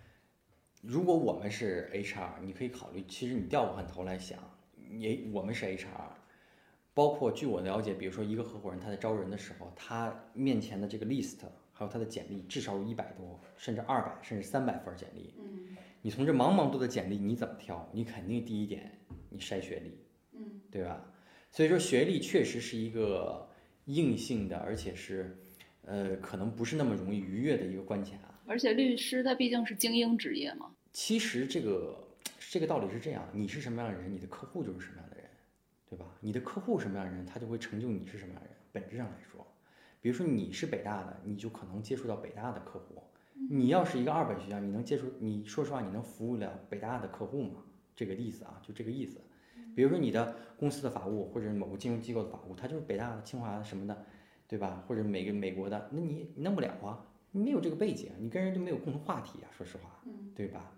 [0.82, 4.38] 如果我们是 HR，你可以考虑，其实你调过头来想，
[4.98, 5.86] 也我们是 HR，
[6.98, 11.36] 包括据我了解，比如说一个合伙人他在招人的时候，他面前的这个 list
[11.72, 15.32] 还有他的简历，至少有一百多，甚至二百，甚至三百份简历。
[15.38, 17.88] 嗯你从这茫茫多的简历，你怎么挑？
[17.92, 18.90] 你肯定第一点，
[19.30, 19.96] 你筛学历，
[20.32, 21.00] 嗯对吧？
[21.52, 23.48] 所以说学历确实是一个
[23.84, 25.38] 硬性的，而且是，
[25.82, 28.10] 呃，可能不是那么容易逾越的一个关卡。
[28.44, 30.68] 而且律师他毕竟是精英职业嘛。
[30.92, 31.96] 其实这个
[32.40, 35.07] 这个道理是这样：你是什么样的人，你的客户就是什么样
[35.88, 36.04] 对吧？
[36.20, 38.56] 你的客户什么样的人，他就会成就你是什么样的人。
[38.72, 39.46] 本质上来说，
[40.00, 43.02] 比如说你是北大的，你就可能接触到北大的客户。
[43.50, 47.62] 你要是一个二本学校，你能接触你说实话，你能服务了北大的客户吗？
[47.96, 49.20] 这个意思啊，就这个意思。
[49.74, 54.04] 比如说你的公司的法务，或者某个金融机构的法务，他就是北大的、清华的什么的，
[54.46, 54.84] 对吧？
[54.86, 60.00] 或者每个美国的，那你你弄不了啊，你没有这个背景，你跟人就没有共同话题啊，说实话，
[60.34, 60.72] 对吧？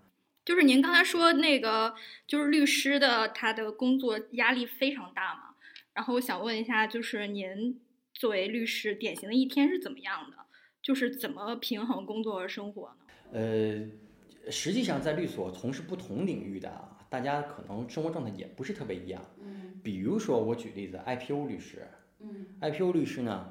[0.44, 1.94] 就是您刚才说那个，
[2.26, 5.54] 就是律师的他的工作压力非常大嘛。
[5.92, 7.80] 然后我想问一下，就是您
[8.14, 10.36] 作为律师，典型的一天是怎么样的？
[10.82, 12.96] 就是怎么平衡工作和生活呢？
[13.32, 19.22] 呃，实际上在律所从事不同领域的啊，大家可能生活状态也不是特别一样。
[19.42, 21.86] 嗯比如说我举例子，IPO 律师
[22.18, 23.50] 嗯，IPO 律师呢，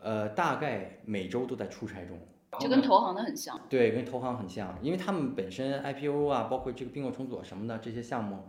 [0.00, 2.18] 呃，大概每周都在出差中，
[2.58, 3.60] 就跟投行的很像。
[3.68, 8.48] 对，跟投行很像，因为他们本身 IPO 啊，包括这个并购重组什么的这些项目，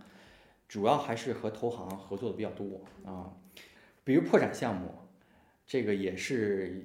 [0.67, 3.33] 主要还是和投行合作的比较多啊。
[4.03, 4.89] 比如破产项目，
[5.67, 6.83] 这个也是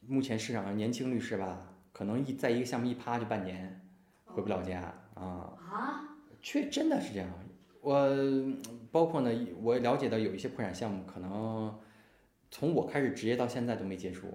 [0.00, 3.80] 目前市场上年轻律师吧，可能一在一个项目一趴就半年
[4.24, 5.22] 回不了家啊。
[5.22, 6.00] 啊？
[6.42, 7.28] 确真的是这样。
[7.80, 8.10] 我
[8.90, 9.30] 包括呢，
[9.62, 11.78] 我了解到有一些破产项目，可能
[12.50, 14.26] 从我开始职业到现在都没结束。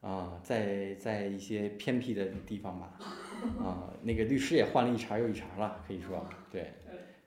[0.00, 2.98] 啊，在在一些偏僻的地方吧，
[3.62, 6.72] 啊，那个律师也换了一茬又一茬了，可以说， 对，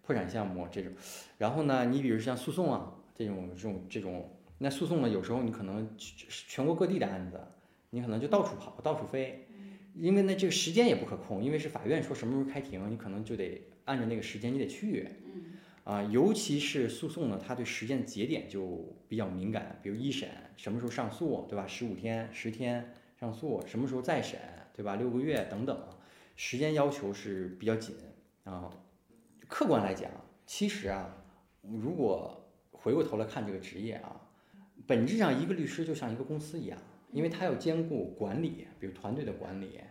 [0.01, 0.91] 破产项目这种，
[1.37, 7.39] 然后呢，你比如像诉讼啊这种这种这种，那诉讼呢，有时候你可能全国各地的案子，
[7.91, 9.47] 你可能就到处跑，到处飞，
[9.93, 15.07] 因为呢这个时间也不可控，因为是法院说什么时候开庭，你可能就得按照那个时间你得去。
[15.83, 21.67] 啊，尤其是诉讼呢，它对时间节点就比较敏感，比如一审什么时候上诉，对吧？
[21.67, 24.39] 十五天、十天上诉，什么时候再审，
[24.73, 24.95] 对吧？
[24.95, 25.77] 六个月等等，
[26.37, 27.95] 时间要求是比较紧
[28.45, 28.69] 啊。
[29.49, 30.09] 客观来讲，
[30.45, 31.13] 其实啊，
[31.61, 34.21] 如果回过头来看这个职业啊，
[34.87, 36.79] 本质上一个律师就像一个公司一样，
[37.11, 39.81] 因为他要兼顾管理，比如团队的管理，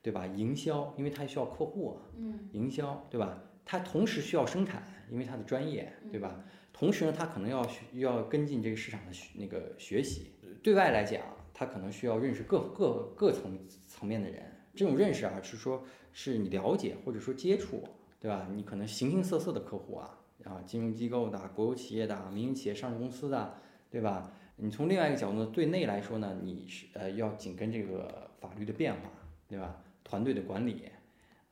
[0.00, 0.26] 对吧？
[0.26, 3.42] 营销，因为他需要客户，嗯，营销，对吧？
[3.64, 4.82] 他同时需要生产。
[5.10, 6.42] 因为他的专业，对吧？
[6.72, 10.32] 同时呢，他可能要要跟进这个市场的那个学习。
[10.62, 11.20] 对外来讲，
[11.52, 14.42] 他可能需要认识各各各层层面的人。
[14.74, 17.86] 这种认识啊，是说是你了解或者说接触，
[18.18, 18.48] 对吧？
[18.50, 24.32] 你可能形形色色的客户啊，啊，金融机构的、国有企业的、民营企业、上市公司的，对吧？
[24.56, 29.00] 你从另外一个角度对内来说呢，你是呃要紧跟这个法律的变化，
[29.46, 29.82] 对吧？
[30.02, 30.84] 团队的管理，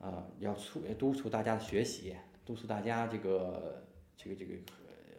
[0.02, 2.14] 啊，要促督促大家的学习。
[2.44, 3.86] 督促大家这个
[4.16, 4.54] 这个这个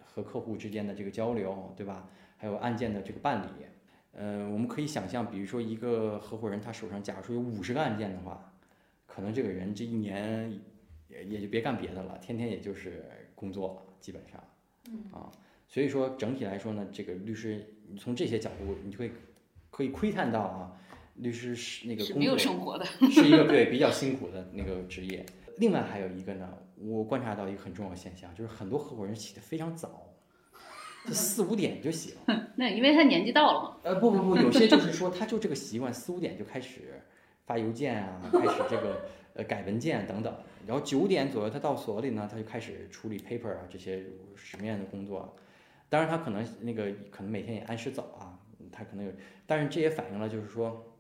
[0.06, 2.08] 和和客户之间的这个交流，对吧？
[2.38, 3.48] 还有案件的这个办理，
[4.12, 8.54] 呃，我们可以想象，比如说一个合伙人他手上假如说有五十个案件的话，
[9.08, 10.60] 可能这个人这一年
[11.08, 14.44] 也也就别干别的了，天天也就是工作了，基本上，
[15.14, 15.32] 啊，
[15.70, 19.10] 所以说整体来说呢，这个律师你从这些角度，你就会
[19.70, 20.78] 可以窥探到啊，
[21.16, 22.38] 律师是那个工作
[23.12, 25.26] 是一个 对比较辛苦的那个职业。
[25.58, 26.50] 另外还有一个呢。
[26.86, 30.04] 我观察到一个很重要的现象，就是很多合伙人起得非常早，
[31.06, 32.14] 就 四五点就醒。
[32.58, 33.78] 那因为他年纪到了嘛。
[33.84, 37.02] 呃，不不不，有些就是说他就这个习惯，四五点就开始
[37.46, 40.36] 发邮件啊，开始这个呃改文件等等，
[40.68, 44.04] 然后九点左右他到所里呢，他就开始处理 paper 啊这些
[44.36, 45.34] 什么样的工作。
[45.88, 48.38] 当然他可能那个可能每天也按时走啊，
[48.74, 49.12] 他可能有，
[49.46, 50.93] 但是这也反映了就是说，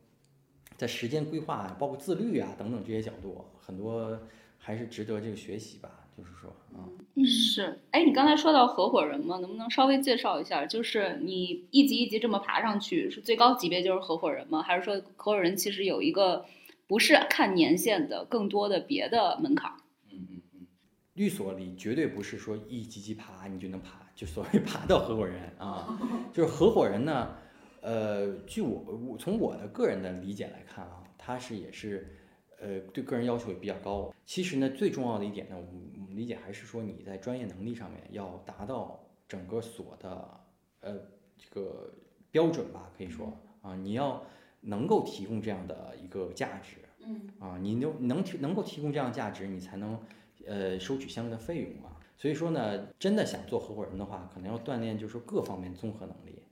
[0.77, 4.19] 在时间规划啊，包括自律啊等等这些角度，很多。
[4.65, 10.65] 还是值得这个学习吧，就是说，嗯，是，哎，你刚才说到合伙人嘛，能不能稍微介绍一下？
[10.65, 14.61] 就是你一级一级这么爬上去，是最高级别就是合伙人吗？
[14.61, 16.45] 还是说合伙人其实有一个
[16.87, 19.69] 不是看年限的，更多的别的门槛？
[20.09, 20.67] 嗯嗯嗯，
[21.15, 25.99] 律所里绝对不是说一级级爬你就能爬，就所谓 爬到合伙人啊，
[26.31, 27.35] 就是合伙人呢，
[27.83, 32.17] 呃，据我我从我的个人的理解来看啊，他是也是。
[32.65, 34.13] 呃，对个人要求也比较高。
[34.25, 40.39] 其实呢，最重要的一点呢，我们理解还是说你在专业能力上面要达到整个所的
[40.79, 40.97] 呃
[41.37, 41.93] 这个
[42.31, 44.23] 标准吧，可以说啊，你要
[44.61, 49.99] 能够提供这样的一个价值，嗯，啊，你能能提能够提供这样价值，你才能
[50.47, 51.97] 呃收取相应的费用嘛。
[52.15, 56.42] 所以说呢，真的想做合伙人的话，可能要锻炼就是说各方面综合能力。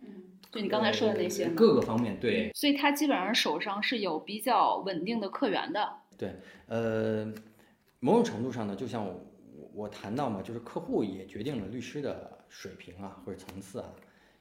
[0.52, 5.90] 就你刚才说的那些，各个方面对，所以他基本上手上是有比较稳定的客源的。
[6.18, 6.36] 对，
[6.68, 7.34] 呃，
[8.00, 9.22] 某种程度上呢，就像我
[9.74, 13.90] 我谈到嘛，就是客户也决定了律师的水平啊或者层次啊，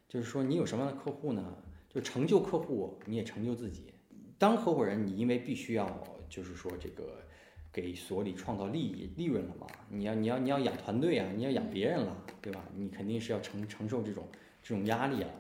[0.09, 1.57] 就是说你有什么样的客户呢？
[1.89, 3.93] 就成就客户，你也成就自己。
[4.39, 5.87] 当合伙人，你因为必须要
[6.29, 7.19] 就是说这个
[7.73, 12.65] 给所里创造利益利润了嘛，你要你要你要养团队啊，你要养别人了，对吧？
[12.77, 14.29] 你肯定是要承承受这种
[14.63, 15.31] 这种压力啊。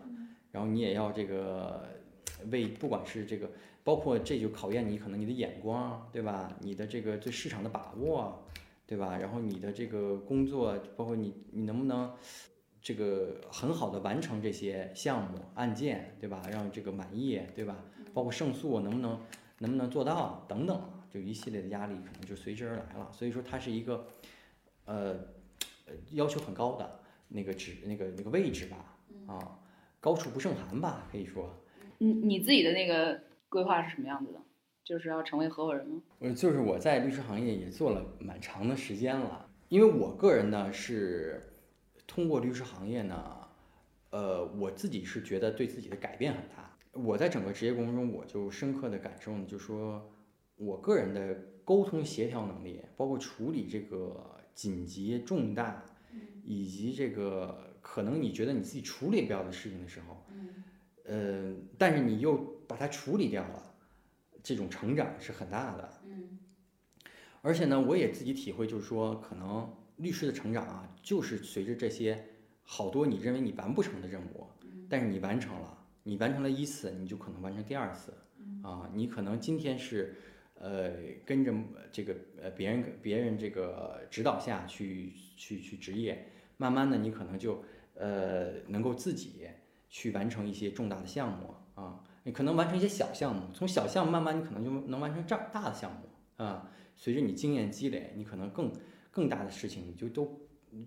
[0.52, 1.86] 然后你也要这个
[2.50, 3.50] 为不管是这个，
[3.84, 6.52] 包括这就考验你可能你的眼光，对吧？
[6.60, 8.42] 你的这个对市场的把握，
[8.86, 9.16] 对吧？
[9.18, 12.12] 然后你的这个工作，包括你你能不能
[12.82, 16.42] 这个很好的完成这些项目案件，对吧？
[16.50, 17.76] 让这个满意，对吧？
[18.12, 19.20] 包括胜诉能不能
[19.58, 23.08] 能不能做到等等，就一系列的压力可能就随之而来了。
[23.12, 24.08] 所以说它是一个
[24.86, 25.16] 呃
[26.10, 28.96] 要求很高的那个职那个那个位置吧，
[29.28, 29.59] 啊。
[30.00, 31.54] 高处不胜寒吧，可以说。
[31.98, 34.40] 你你自己的那个规划是什么样子的？
[34.82, 36.02] 就是要成为合伙人吗？
[36.18, 39.46] 呃，就是我在律师行业也做了蛮长的时间了。
[39.68, 41.40] 因为我个人呢是
[42.06, 43.48] 通过律师行业呢，
[44.10, 46.76] 呃，我自己是觉得对自己的改变很大。
[46.92, 50.10] 我在整个职业过程中，我就深刻的感受呢，就说
[50.56, 51.34] 我个人的
[51.64, 55.84] 沟通协调能力，包括处理这个紧急重大，
[56.42, 60.26] 以及这个可能你觉得你自己处理不了的事情的时候，
[61.04, 62.36] 呃，但是你又
[62.68, 63.74] 把它处理掉了，
[64.42, 66.00] 这种成长是很大的。
[67.42, 72.22] 而且呢，我也自己体会，就是说，可能律师的成长啊，就是随着这些
[72.62, 74.46] 好多你认为你完不成的任务，
[74.90, 78.12] 但是你完成了，你完成了一次，你就可能完成第二次，
[78.62, 80.14] 啊，你可能今天是，
[80.54, 80.92] 呃，
[81.24, 81.54] 跟着
[81.90, 86.29] 这个呃别人别人这个指导下去去去执业，
[86.60, 89.48] 慢慢的你可能就呃能够自己
[89.88, 96.70] 去完成一些重大的项目啊，你可能完成一些小项目，从小项目慢慢你可能就能完成这大的项目啊。
[96.94, 98.70] 随着你经验积累，你可能更
[99.10, 100.38] 更大的事情你就都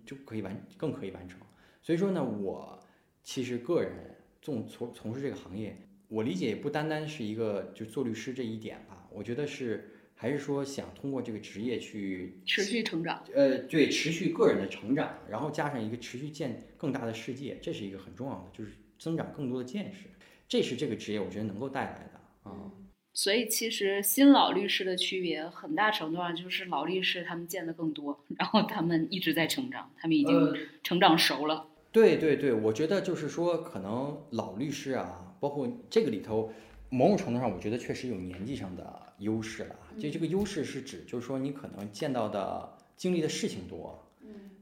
[0.06, 1.40] 就可以完更可以完成。
[1.82, 2.78] 所以说呢，我
[3.24, 9.08] 其实个人从从从事这个行业，我理解也不单单是一个就做律师这一点吧。
[9.10, 9.93] 我觉得是
[10.24, 13.22] 还是说想通过这个职业去持续成长。
[13.34, 20.06] 呃，对，持续个人的成长，然后加上一个持续见更大的世界，这是一个很重要的，就是增长更多的见识。
[20.48, 22.72] 这是这个职业我觉得能够带来的啊。
[23.12, 31.68] 所以其实新老律师的区别，很大程度上就是老律师他们见的更多，然后他们一直在成长，他们已经成长熟了。
[31.92, 36.50] 对对对，我觉得就是说，可能老律师啊，包括这个里头，
[36.88, 39.76] 某种程度上，我觉得确实有年纪上的优势了。
[39.98, 44.06] 就这个优势是指，就是说你可能见到的、经历的事情多，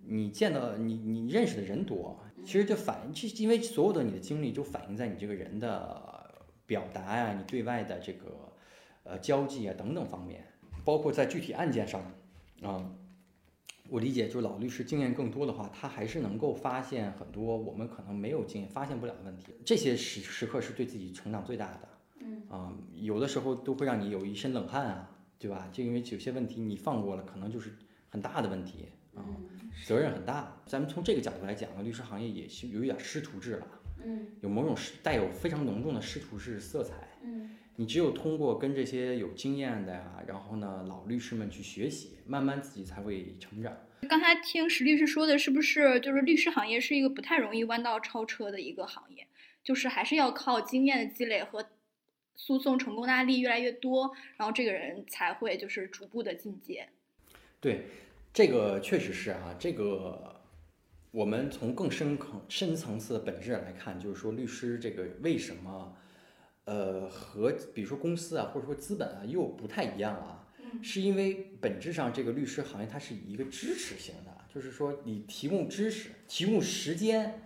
[0.07, 6.11] 你见到你你认识的人多，其实就反映，就因为所有的你的经历就反映在你这个人的。
[6.65, 8.51] 表达呀，你对外的这个
[9.03, 10.47] 呃交际啊等等方面，
[10.85, 12.01] 包括在具体案件上
[12.63, 12.91] 啊，
[13.91, 19.53] 我理解就是老律师经验更多的话，他还是能够发现很多我们可能没有经验发现不了的问题。
[19.67, 21.89] 这些时时刻是对自己成长最大的。
[22.25, 25.69] 嗯啊，有的时候都会让你有一身冷汗啊，对吧？
[25.73, 27.73] 就因为有些问题你放过了，可能就是
[28.09, 29.25] 很大的问题啊，
[29.87, 30.57] 责任很大。
[30.67, 33.67] 咱们从这个角度来讲呢，律师行业也是有一点师徒制了。
[34.05, 36.95] 嗯，有某种师带有非常浓重的师徒制色彩。
[37.23, 43.73] 嗯，你只有通过跟这些有经验的呀，然后呢老律师们去学习，慢慢自己才会成长。
[44.09, 49.27] 刚才听石律师说的，是不是就是律师行业是一个不太容易弯道超车的一个行业？
[49.63, 51.65] 就是还是要靠经验的积累和
[52.37, 56.89] 诉讼成功的案例越来越多，然后这个人才会就是逐步的进阶。
[57.61, 57.87] 对，
[58.33, 60.31] 这个确实是啊，这个。
[61.13, 65.95] 我们从更深层、深层次的本质来看，就是说律师这个为什么，
[66.65, 70.49] 呃，和比如说公司啊，或者说资本啊，又不太一样啊？
[70.81, 77.43] 是因为本质上这个律师行业它是以一个支持型的，就是说你提供知识、提供时间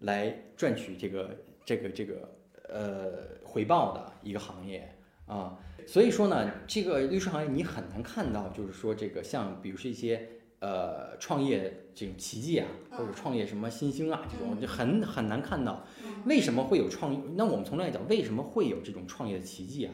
[0.00, 2.38] 来赚取这个、这个、这个
[2.68, 4.96] 呃回报的一个行业
[5.26, 5.58] 啊。
[5.86, 10.28] 所以说呢，这个律师行业你很难看到，就是说这个像比如说一些。
[10.58, 15.84] 呃，创业这种奇迹啊，或者创业什么新兴啊，这种就很很难看到。
[16.24, 17.36] 为什么会有创？
[17.36, 19.92] 那我们从来讲，为什么会有这种创业的奇迹啊？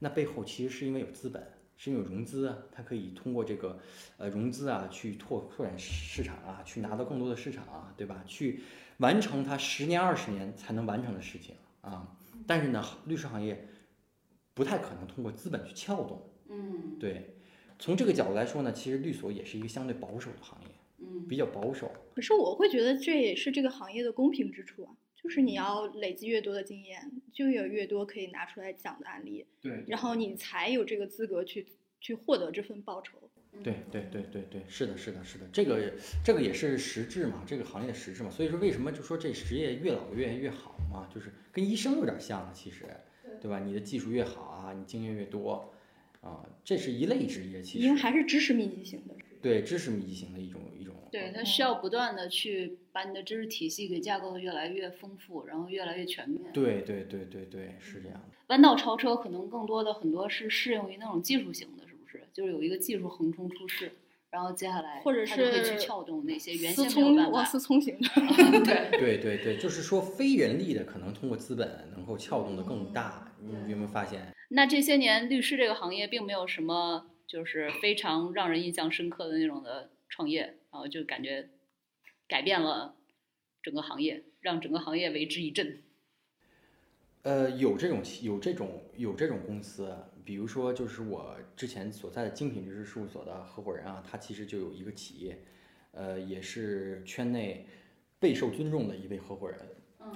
[0.00, 1.40] 那背后其实是因为有资本，
[1.76, 3.78] 是因为有融资，它可以通过这个
[4.18, 8.24] 呃融资啊，去拓拓展市场啊，去拿到更多的市场啊，对吧？
[8.26, 8.64] 去
[8.96, 12.16] 完成它十年二十年才能完成的事情啊。
[12.46, 13.68] 但是呢，律师行业
[14.54, 16.30] 不太可能通过资本去撬动。
[16.48, 17.36] 嗯，对。
[17.78, 20.68] 从这个角度来说呢，其实律所也是一个相对保守的行业，
[20.98, 21.90] 嗯，比较保守。
[22.14, 31.66] 可是我会觉得这也是这个行业的公平之处啊，就是你要累积越多的经验，就有越多可以拿出来讲的案例，对，然后你才有这个资格去
[32.00, 33.18] 去获得这份报酬。
[33.62, 38.30] 对对对对对，是的，是的，是的，这个这个也是实质嘛，这个行业的实质嘛。
[38.30, 41.08] 所以说，为什么就说这职业越老越越好嘛？
[41.14, 42.84] 就是跟医生有点像，其实，
[43.40, 43.60] 对吧？
[43.60, 45.72] 你的技术越好啊，你经验越多。
[46.20, 50.94] 啊，这是一类职业，其实因为还是知识密集型的，对知识密集型的一种一种。
[51.10, 56.52] 对，它需要不断的去把你的知识体系给架构的越来越丰富，然后越来越全面。
[56.52, 58.36] 对对对对对，是这样的。
[58.48, 62.22] 弯道超车可能更多的很多是适用于那种技术型的，是不是？
[62.34, 63.90] 就是有一个技术横冲出世，
[64.30, 67.30] 然后接下来或者是会去撬动那些原先没有办法。
[67.32, 68.08] 王思聪型的。
[68.64, 73.26] 对对对对，就是说非人力的可能通过资本能够撬动的更大。
[73.42, 74.32] 你有没有发现？
[74.50, 81.48] 那这些年律师这个行业并没有什么就是非常让人印象深刻的那种的创业，然后就感觉
[82.28, 82.96] 改变了
[83.62, 85.82] 整个行业，让整个行业为之一振。
[87.22, 89.94] 呃，有这种有这种有这种公司，
[90.24, 95.42] 比如说就是我之前所在的精品律师事务所的合伙人啊，他其实就有一个企业，
[95.92, 97.66] 呃，也是圈内
[98.18, 99.58] 备受尊重的一位合伙人，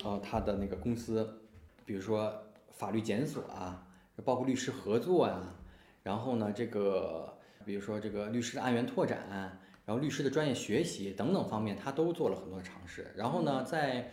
[0.04, 1.42] 呃，他的那个公司，
[1.84, 2.40] 比如说。
[2.76, 3.86] 法律检索啊，
[4.24, 5.54] 包括律师合作呀、
[6.02, 9.28] 然后呢，这个比如说这个律师的案源拓展，
[9.86, 13.12] 然后律师的专业学习等等方面，他都做了很多尝试。
[13.14, 14.10] 然后呢，在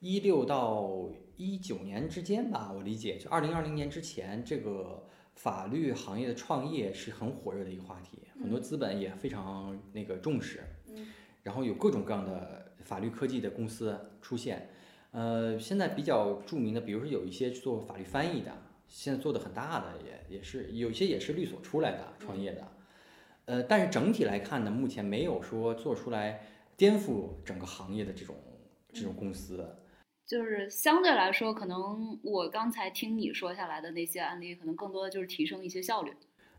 [0.00, 10.60] 一六到一九年之间吧，我理解就二零二零年之前，这个法律行业的创业是很火热的一个话题，很多资本也非常那个重视。
[11.42, 14.70] 然后有各种各样的法律科技的公司出现。
[15.10, 18.52] 呃，现在比较著名的，比如说有一些做法律翻译的，
[18.86, 22.68] 现在做的很大的也也是有一些也是律所出来的创业的。
[23.46, 28.36] 呃，但是整体来看呢，目前没有说做出来颠覆整个行业的这种
[28.92, 29.76] 这种公司。
[30.32, 36.12] 就是相对来说，可能我刚才听你说下来的那些案例，可能更多的就是提升一些效率。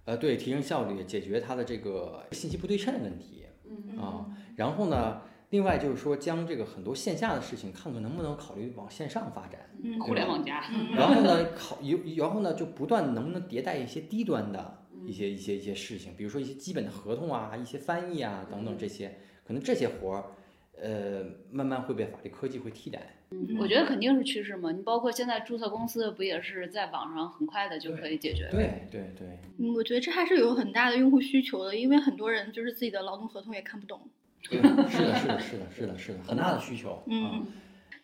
[0.06, 3.46] 呃，对，提升效率，解决它的这个信息不对称的问题。
[3.66, 9.62] 嗯啊，然后呢，另外就是说，将这个很多线下的事情，看看能不能考虑往线上发展。
[9.84, 10.64] 嗯，互联网加。
[10.96, 20.24] 然后呢，考有，然后呢，就不断能不能迭代一些低端的一些一些一些事情，比如说一些基本的合同啊、一些翻译啊等等这些，可能这些活儿，
[20.80, 23.18] 呃，慢慢会被法律科技会替代。
[23.50, 24.72] 嗯，我觉得肯定是趋势嘛。
[24.72, 28.48] 你包括现在注册公司，不也是在网上很快的就可以解决？
[28.52, 29.28] 对对对，
[29.58, 34.00] 嗯，我觉得这还是有很大的用户需求的，因为很多人就是自己的劳动合同也看不懂。
[34.50, 34.64] 对，是
[35.06, 36.92] 的，是的，是的，是的，是的，很大的需求。
[36.92, 37.46] 啊嗯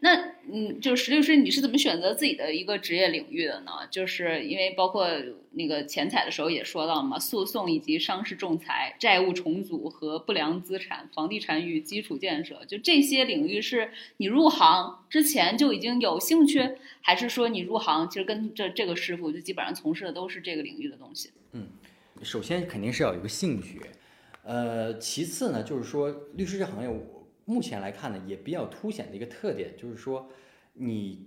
[0.02, 0.16] 那
[0.52, 3.72] 嗯，就是石律师，你是怎么选择自己的一个职业领域的呢？
[3.92, 5.08] 就是因为包括
[5.52, 21.32] 那个前采的时候也说到了嘛，诉讼以及商事仲裁、债务重组和不良资产、房地产与基础建设，就这些领域是你入行之前就已经有兴趣，还是说你入行其实跟这这个师傅就基本上从事的都是这个领域的东西？
[21.52, 21.68] 嗯
[22.22, 23.82] 首先肯定是要有一个兴趣，
[24.44, 27.19] 呃，其次呢，就是说律师这行业，我
[27.50, 30.30] 目前来看呢，也比较凸显的一个特点，就是说
[30.74, 31.26] 你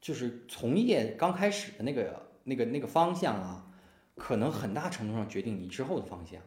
[0.00, 3.66] 就是从业刚开始的那个那个那个方向啊，
[4.14, 6.40] 可能很大程度上决定你之后的方向。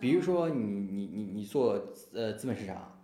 [0.00, 2.98] 比如说你你你你做呃资本市场，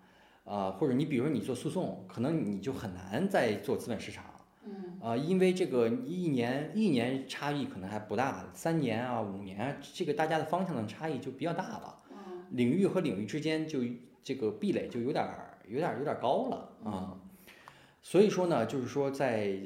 [0.45, 4.25] 啊、或者你比如说你做诉讼，可能你就很难再做资本市场。
[4.65, 11.99] 嗯啊，因为这个一年一年差异可能还不大，三年啊五年啊，这个大家的方向的差异就比较大了。
[12.11, 12.17] 嗯
[12.53, 13.81] 领域和领域之间就
[14.23, 17.21] 这个壁垒就有点儿有点儿有点儿高了啊。
[18.01, 19.59] 所以说呢，就是说在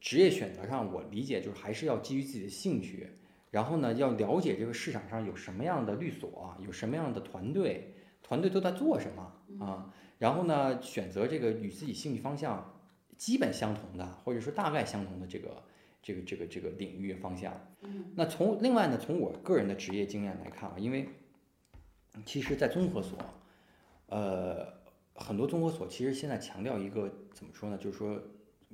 [0.00, 3.08] 职业选择上，我理解就是还是要基于自己的兴趣，
[3.50, 12.80] 然后呢要了解这个市场上有什么样的律所，有什么样的团队，团队都在做什么啊，然后呢选择这个与自己兴趣方向
[13.16, 15.62] 基本相同的，或者说大概相同的这个
[16.02, 17.52] 这个这个这个领域方向。
[17.82, 21.08] 嗯那从另外呢，从我个人的职业经验来看啊，因为
[22.24, 23.16] 其实，在综合所，
[24.06, 24.79] 呃，
[25.20, 27.78] 很多综合所其实现在强调一个怎么说呢？
[27.78, 28.20] 就是说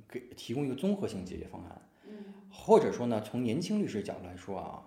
[0.09, 4.83] 给提供一个综合性解决方案，嗯或者说呢，从年轻律师角度来说啊，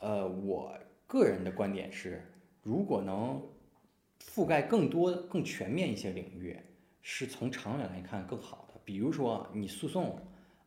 [0.00, 0.76] 呃，我
[1.06, 2.22] 个人的观点是，
[2.62, 3.40] 如果能
[4.20, 6.58] 覆盖更多、更全面一些领域，
[7.00, 8.80] 是从长远来看更好的。
[8.84, 10.18] 比如说你诉讼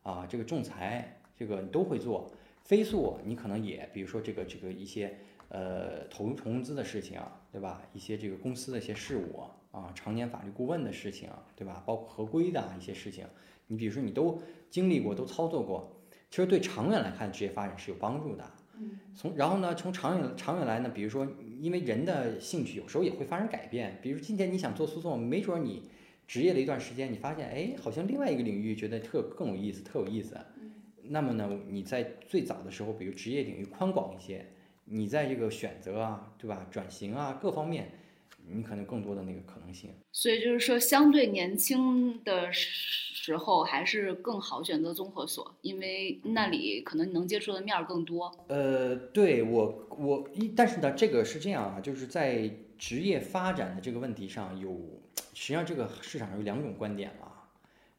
[0.02, 2.32] 啊，这个仲裁，这个你都会做；
[2.64, 5.18] 非诉你可能也，比如说这个这个一些
[5.50, 7.82] 呃投融资的事情啊，对吧？
[7.92, 11.82] 一些这个公司的一些事务啊，啊，常年法律顾问的事情啊，对吧？
[11.86, 13.26] 包括合规的啊一些事情，
[13.66, 14.40] 你比如说你都
[14.70, 18.44] 经历过，都操作过，其实对长远来看职业发展是有帮助的。
[19.14, 21.26] 从然后呢，从长远长远来呢，比如说，
[21.60, 25.82] 因为人的兴趣有时候也会发生改变，比如今天你想做诉讼，没准儿你
[26.26, 30.38] 职业了一段时间，你发现哎，好像另外一个领域觉得特更有意思，特有意思。
[31.02, 34.46] 那么呢，你在最早的时候，比如职业领域宽广一些，
[34.92, 37.92] 你在这个选择啊，对吧，转型啊各方面，
[38.48, 39.90] 你可能更多的那个可能性。
[40.12, 48.30] 所以就是说，相对年轻的时候，还是更好选择综合所，因为那里可能能接触的面儿更多。
[48.48, 54.70] 呃，对我我一，但是呢，这个是这样啊，就是在职业发展的这个问题上有，
[55.34, 57.30] 实际上这个市场上有两种观点了，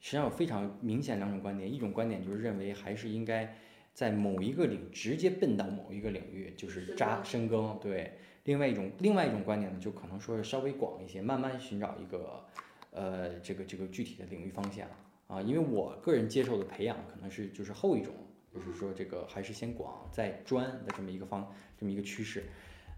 [0.01, 3.55] 实际上有非常明显两种观点，一种观点就是认为还是应该
[3.93, 8.13] 在某一个领直接奔到某一个领域，就是扎深耕，对。
[8.43, 12.45] 另外一种另外一种观点呢，就可能说是稍微广一些，慢慢寻找一个
[12.91, 14.87] 呃这个这个具体的领域方向
[15.27, 18.13] 啊，因为我个人接受的培养可能是就是后一种。
[18.53, 22.43] 就是说这个还是先广再专的这么一个方这么一个趋势，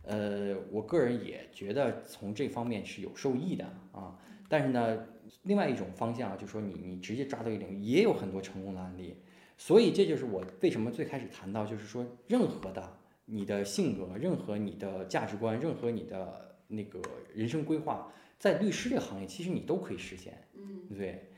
[0.01, 4.17] 呃，我个人也觉得从这方面是有受益的啊。
[4.49, 5.05] 但是呢，
[5.43, 9.15] 另外一种方向就是说你你直接抓到一个领域，也有很多成功的案例。
[9.57, 17.01] 所以这就是我为什么最开始谈到，就是说任何的你的性格，任何你的价值观，任何你的那个
[17.33, 20.47] 人生规划，在律师这个行业其实你都可以实现。
[20.55, 21.29] 嗯对，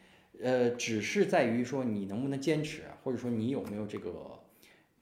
[0.41, 4.39] 呃，只是在于说你能不能坚持，或者说你有没有这个，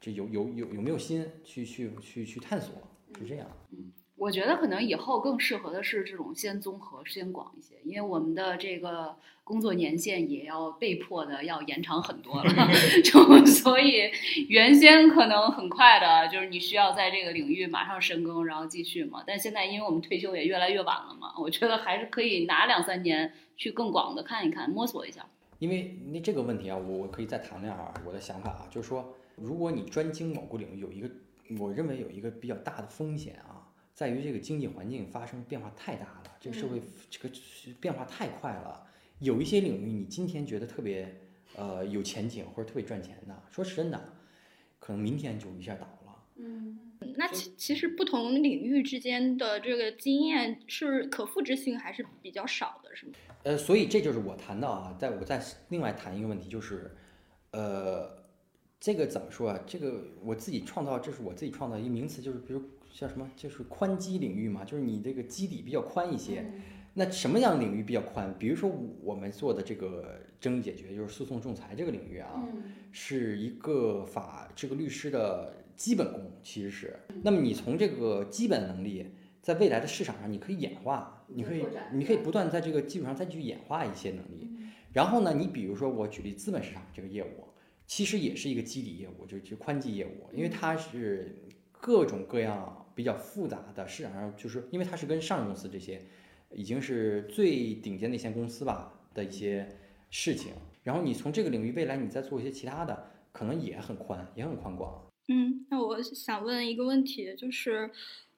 [0.01, 2.74] 这有有有有没有心去去去去探索，
[3.18, 3.47] 是这样。
[4.24, 12.49] 我觉得可能以后更适合的是这种先综合、先广一些，因为我们的这个工作年限也要被迫的要延长很多了，
[13.03, 14.09] 就所以
[14.47, 19.21] 原先可能很快的，就是你需要在这个领域马上深耕，然后继续嘛。
[19.28, 25.26] 但现在因为我们退休也越来越晚了嘛，我觉得还是可以拿两三年去更广的看一看，摸索一下。
[25.59, 31.11] 因为那这个问题啊，我我可以再谈两下我的想法啊，就是说，如果你专精某个领域，有一个
[31.59, 33.62] 我认为有一个比较大的风险啊。
[33.93, 36.81] 在于这个经济环境发生变化太大了，这个社会
[37.11, 37.29] 这个
[37.79, 38.87] 变化太快了。
[39.19, 41.15] 有一些领域你今天觉得特别
[41.55, 44.13] 呃有前景或者特别赚钱的，说是真的，
[44.79, 46.23] 可能明天就一下倒了。
[46.37, 46.79] 嗯，
[47.15, 53.13] 那其其实不同领域之间的这个经验是可复制性还是比较少的，是吗？
[53.43, 55.39] 呃，所以这就是我谈到啊，在我再
[55.69, 56.97] 另外谈一个问题，就是
[57.51, 58.23] 呃，
[58.79, 59.59] 这个怎么说啊？
[59.67, 62.61] 这个我自己创造，这是我自己创造一个名词，就是比如。
[62.93, 63.29] 叫什么？
[63.35, 66.45] 就是宽基领域嘛，就是你这个基底比较宽一些。
[66.93, 68.31] 那什么样领域比较宽？
[68.37, 68.71] 比如说
[69.01, 72.47] 我们做的这个争议解决，就是诉讼仲裁这个领域啊，
[72.91, 76.99] 是一个法这个律师的基本功，其实是。
[77.23, 79.07] 那么你从这个基本能力，
[79.41, 84.51] 在未来的市场上，你可以演化，你可以你可以不断在这个基础上再去演化一些能力。
[84.91, 87.47] 然后呢，你比如说我举例资本市场这个业务，
[87.87, 91.35] 其实也是一个基底业务，就就宽基业务，因为它是
[91.71, 92.82] 各种各样。
[92.95, 96.01] 比较复杂的市场上，就是因为它是跟上市公司这些
[96.51, 99.67] 已经是最顶尖的一些公司吧的一些
[100.09, 105.09] 事情，然后你从这个领域未来你再做一些其他的，可能也很宽，也很宽广。
[105.27, 107.89] 嗯，那我想问一个问题，就是，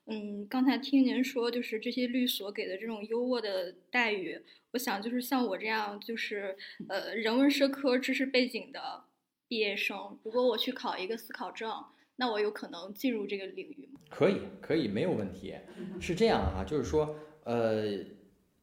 [0.06, 4.40] 嗯，刚才听您说就是这些律所给的这种优渥的待遇，
[4.72, 6.56] 我想就是像我这样就是
[6.88, 9.04] 呃人文社科知识背景的
[9.48, 11.70] 毕业生，如果我去考一个司考证。
[12.18, 14.00] 那我有可能进入这个领域吗？
[14.10, 15.54] 可以，可以，没有问题。
[16.00, 17.84] 是这样啊，就是说，呃，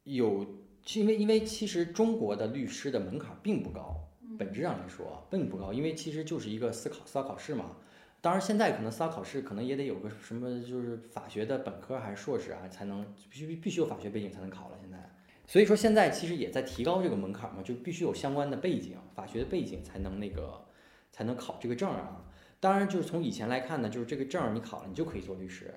[0.04, 0.46] 有，
[0.94, 7.76] 因为因为其实中国的律师的门槛并不高，本质上来说并不高，因为其实就是一个司考司法考试嘛。
[8.22, 14.78] 当然，现在可能司法考试可能也得有个什么，就是法学的本科还是硕士啊，才能必须必须有法学背景才能考了。
[14.80, 15.10] 现在，
[15.46, 20.64] 所以说现在其实也在提高这个门槛嘛，就必须有相关的背景，法学的背景才能那个
[21.10, 22.24] 才能考这个证啊。
[22.62, 25.74] 当然，就是从以前来看呢，就是这个证儿你考了，你就可以做律师。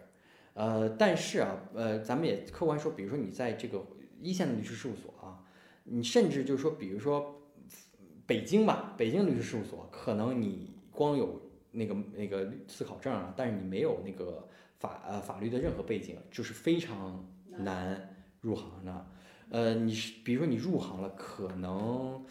[0.54, 3.84] 呃，但是啊，呃，咱们也客观说，比如说你在这个
[4.22, 5.42] 一线的律师事务所啊，
[5.86, 7.42] 你甚至就是说，比如说
[8.28, 19.08] 北京吧，北京律师事务所，可能你光有那个那个司考证啊，但是你没有那个法呃法律的任何背景，就是非常难入行的。
[19.50, 22.24] 呃，你是比如说你入行了，可能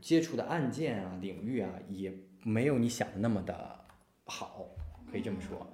[0.00, 2.12] 接触的案件啊、领域啊也。
[2.42, 3.78] 没有你想的那么的
[4.24, 4.68] 好，
[5.10, 5.66] 可以这么说。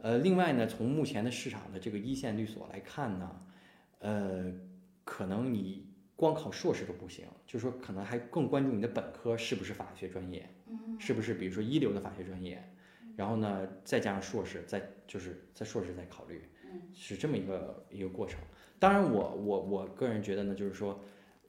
[0.00, 3.40] 呃，另外呢，从目前的市场的这个一线律所来看呢，
[3.98, 4.52] 呃，
[5.04, 10.48] 可能你光考硕士都不行，就是说可能还更关注你的本科是不是法学专业，
[10.98, 12.62] 是不是比如说一流的法学专业，
[13.16, 16.42] 然后呢再加上硕士，再就是在硕士再考虑，
[16.94, 18.40] 是这么一个一个过程。
[18.78, 21.00] 当然，我我我个人觉得呢，就是说，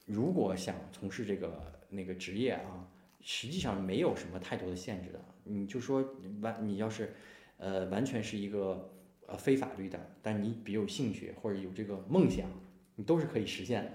[0.06, 2.86] 如果想从事这个那个职业啊。
[3.22, 6.02] 实际上没有什么太多的限制的，你就说
[6.40, 7.14] 完，你要是，
[7.58, 8.92] 呃，完全是一个
[9.26, 12.50] 呃非法律的，但你比有兴趣或者有这个梦想，
[12.96, 13.92] 你都是可以实现的。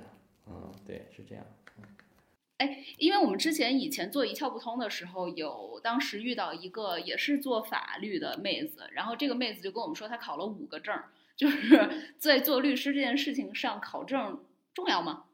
[0.47, 1.43] 嗯，对，是这样。
[2.57, 10.97] 哎，因为我们之前以前做一窍不通的时候，有当时遇到一个也是做法律的妹子，然后这个妹子就跟我们说，她考了五个证，
[11.35, 14.39] 就是 在做律师这件事情上考证
[14.73, 15.25] 重要吗？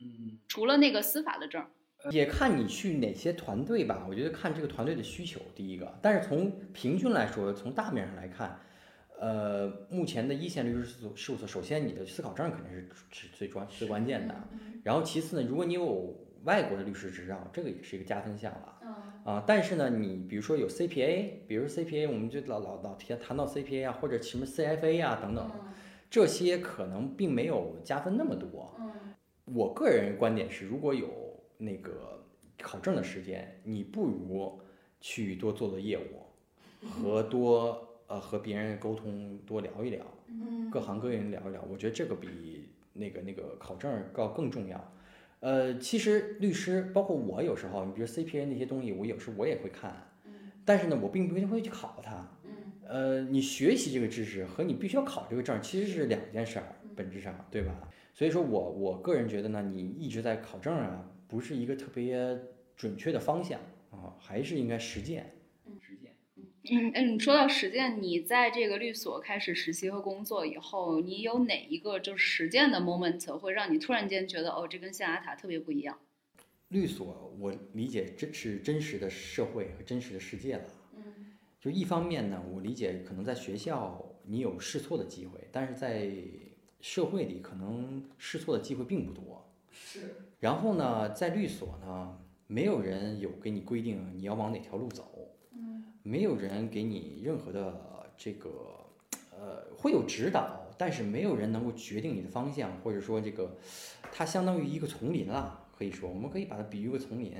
[0.00, 1.66] 嗯，除了那个司法的证。
[2.10, 5.98] 也看你去哪些团队吧，我觉得看这个团队的需求，第一个。
[6.00, 8.58] 但是从平均来说，从大面上来看，
[9.18, 10.84] 呃，目前的一线律师
[11.14, 14.34] 事务所，首先你的思考证肯定是是最关最关键的。
[14.84, 18.74] 然后其次呢，如果你有外国的律师执照，这个也是一个加分项了。
[19.24, 25.50] 啊，但是呢，你比如说有 CPA，比如 CPA，我们就老老老提谈到 CPA 啊，或者什么 CFA 啊等等，
[26.08, 28.74] 这些可能并没有加分那么多。
[29.44, 31.27] 我个人观点是，如果有
[31.58, 32.24] 那个
[32.62, 34.60] 考证的时间，你不如
[35.00, 40.04] 去多做做业务，和 多呃和别人沟通，多聊一聊，
[40.70, 44.92] 各行各业人聊一聊，我觉得这个比那个那个考证要更重要。
[45.40, 50.08] 呃，其实律师包括我有时候，你比如 CPA 那些东西，我有时我也会看，
[50.64, 52.28] 但是呢，我并不一定会去考它。
[52.86, 57.88] 呃，你学习这个知识和你必须要考这个证其实是两件事儿，本质上，对吧？
[58.14, 61.08] 所以说我我个人觉得呢，你一直在考证啊。
[61.28, 62.36] 不是一个特别
[62.76, 63.60] 准确的方向
[63.90, 65.34] 啊，还是应该实践。
[65.80, 66.14] 实践。
[66.70, 75.98] 嗯，哎，你说到实践，你在这个律所开始实习和工作以后，你有哪一个就是实践的 moment 会让你突然间觉得，哦，这跟象牙塔特别不一样？
[76.68, 80.64] 律所，我理解真是真实的社会和真实的世界了。
[80.94, 86.10] 嗯，就一方面呢，我理解可能在学校你有试错的机会，但是在
[86.80, 89.50] 社会里可能试错的机会并不多。
[89.72, 90.27] 是。
[90.38, 92.16] 然后呢，在律所呢，
[92.46, 95.28] 没有人有给你规定你要往哪条路走。
[95.52, 95.84] 嗯。
[96.02, 98.50] 没有人给你任何的这个，
[99.30, 103.56] 呃，会有指导，但是没有人能够决定你的方向，或者说这个，
[104.12, 105.66] 它相当于一个丛林了。
[105.76, 107.32] 可以说，我们可以把它比喻为丛林。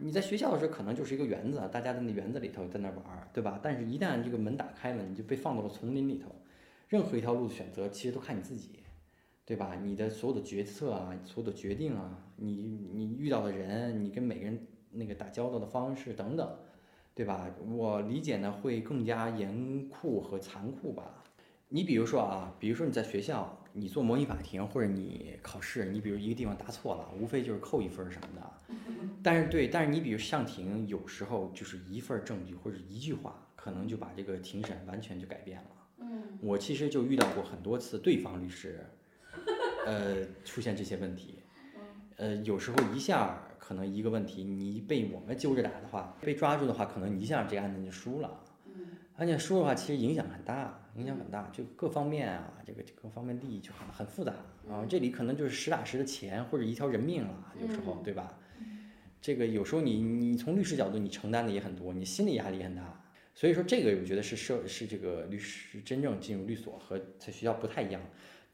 [0.00, 3.58] 你在学校的时候可能就是一个园子，大家在那园子里头在那玩儿，对吧？
[3.62, 6.30] 但是，一旦这个门打开了，你就被放到了丛林里头。
[6.88, 8.80] 任何一条路的选择，其实都看你自己，
[9.44, 9.76] 对吧？
[9.82, 16.56] 你的所有的决策啊，所有的决定啊，你你遇到的人，你跟每个人那个打交道的方式等等，
[17.14, 17.48] 对吧？
[17.70, 21.22] 我理解呢，会更加严酷和残酷吧。
[21.68, 23.60] 你比如说啊，比如说你在学校。
[23.76, 28.76] 你做模拟法庭或者你考试，你比如一个地方答错了，无非就是扣一分什么的。
[29.20, 35.70] 但是对，但是你比如上庭，有时候就是一份证据或者一句话，可能就把这个庭审完全就改变了。
[35.98, 38.78] 嗯，我其实就遇到过很多次对方律师，
[39.84, 41.38] 呃，出现这些问题。
[42.16, 48.40] 呃，有时候一下可能一个问题，你被我们揪着打的话，被抓住的话，可能一下这案子就输了。
[49.16, 50.80] 而且输的话，其实影响很大。
[50.96, 54.32] 影响很大，就各方面啊，这个各方面利益就很很复杂
[54.70, 54.86] 啊。
[54.88, 58.38] 这里可能就是实打实的钱或者一条人命了，有时候，对吧？
[59.20, 63.04] 这个有时候你你从律师角度你承担的也很多，你心理压力也很大。
[63.34, 68.00] 所以说这个我觉得是社是这个律师真正进入律所和在学校不太一样。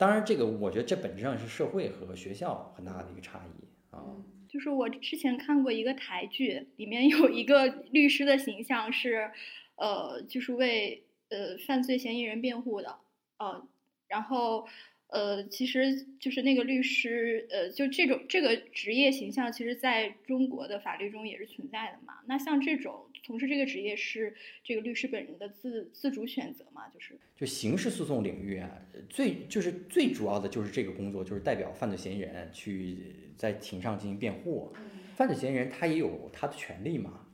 [0.01, 4.03] 当然这个我觉得这本质上是社会和学校很大的一个差异啊。
[4.49, 9.31] 就是我之前看过一个台剧，里面有一个律师的形象是，
[9.77, 11.05] 呃，就是为。
[11.33, 12.99] 呃，犯罪嫌疑人辩护的，
[13.39, 13.65] 呃，
[14.09, 14.67] 然后，
[15.11, 22.15] 呃，其实就是那个律师，呃，就这种这个职业形象，其实在中国的法律中也是存在的嘛。
[22.27, 26.89] 那像这种从事这个职业是这个律师本人的自自主选择嘛？
[26.89, 28.71] 就是，就刑事诉讼领域啊，
[29.09, 32.99] 最就是最主要的就是这个工作，就是代表犯罪嫌疑人去
[33.37, 34.73] 在庭上进行辩护。
[35.17, 37.27] 犯罪嫌疑人他也有他的权利嘛，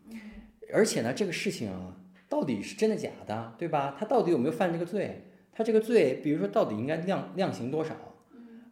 [0.73, 2.01] 而且呢，这个事情啊。
[2.29, 3.97] 到底是真的假的，对吧？
[3.97, 5.23] 他到底有没有犯这个罪？
[5.57, 7.97] 他这个罪，比如说到底应该量量刑多少？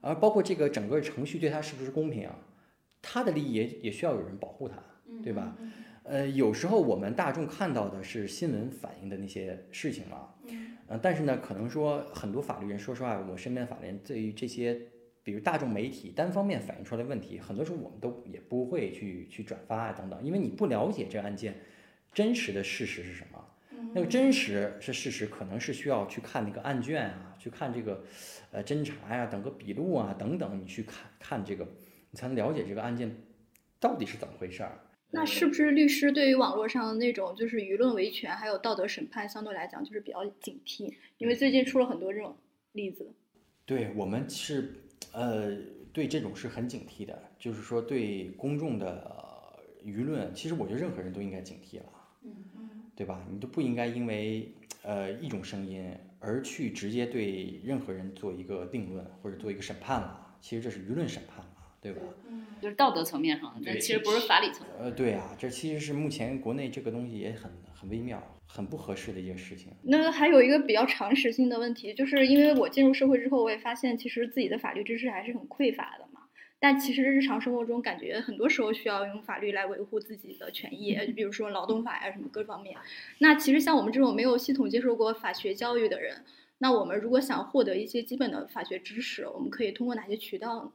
[0.03, 2.39] 而包括这个整个程序对他是不是公平啊？
[3.01, 4.77] 他的利益也也需要有人保护他，
[5.23, 5.57] 对吧？
[6.03, 10.29] 呃，有时候我们大众看到的是新闻反映的那些事情嘛，
[10.87, 14.79] 呃，但是呢，可能说很多法律人，说实话，我身边的法律人对于这些，
[15.23, 21.55] 比如大众媒体单方面反映出来的问题，很多时候我们都也不会去去转发啊等等，因为你不了解这个案件。
[22.13, 23.45] 真实的事实是什么？
[23.93, 28.05] 那个真实是事实，可能是需要去看那个案卷啊，去看这个，
[28.53, 31.67] 呃，侦查呀，等个笔录啊，等等，你去看看这个，
[32.11, 33.15] 你才能了解这个案件
[33.79, 34.81] 到底是怎么回事儿。
[35.11, 40.93] 那是不是律师对于网络上的那种就是舆论维权还有道德审判，相对来讲就是比较警惕？
[41.19, 42.37] 因为最近出了很多这种
[42.73, 43.13] 例子。
[43.65, 44.75] 对我们是，
[45.13, 45.57] 呃，
[45.93, 49.09] 对这种是很警惕的，就是说对公众的
[49.85, 51.85] 舆论，其实我觉得任何人都应该警惕了。
[52.97, 53.27] 对吧？
[53.31, 60.37] 你都不应该因为呃一种声音而去直接对任何人做一个定论或者做一个审判了。
[60.41, 61.47] 其实这是舆论审判了，
[61.81, 62.01] 对吧？
[62.29, 64.67] 嗯，就是道德层面上的，但其实不是法理层。
[64.79, 69.73] 呃，对啊，这其实是目前国内这个东西也很很微妙、很不合适的一件事情。
[69.83, 76.04] 那还有一个比较常识性的问题，就是因为我进入社会之后，我也发现其实自己的法律知识还是很匮乏的。
[76.61, 82.79] 但其实日常生活中，感觉很多时候需要用法律来维护自己的权益，比如说劳动法呀什么各方面。
[83.19, 86.25] 那其实像我们这种没有系统接受过法学教育的人，
[86.59, 90.73] 那我们如果想获得一些基本的法学知识，我们可以通过哪些渠道呢？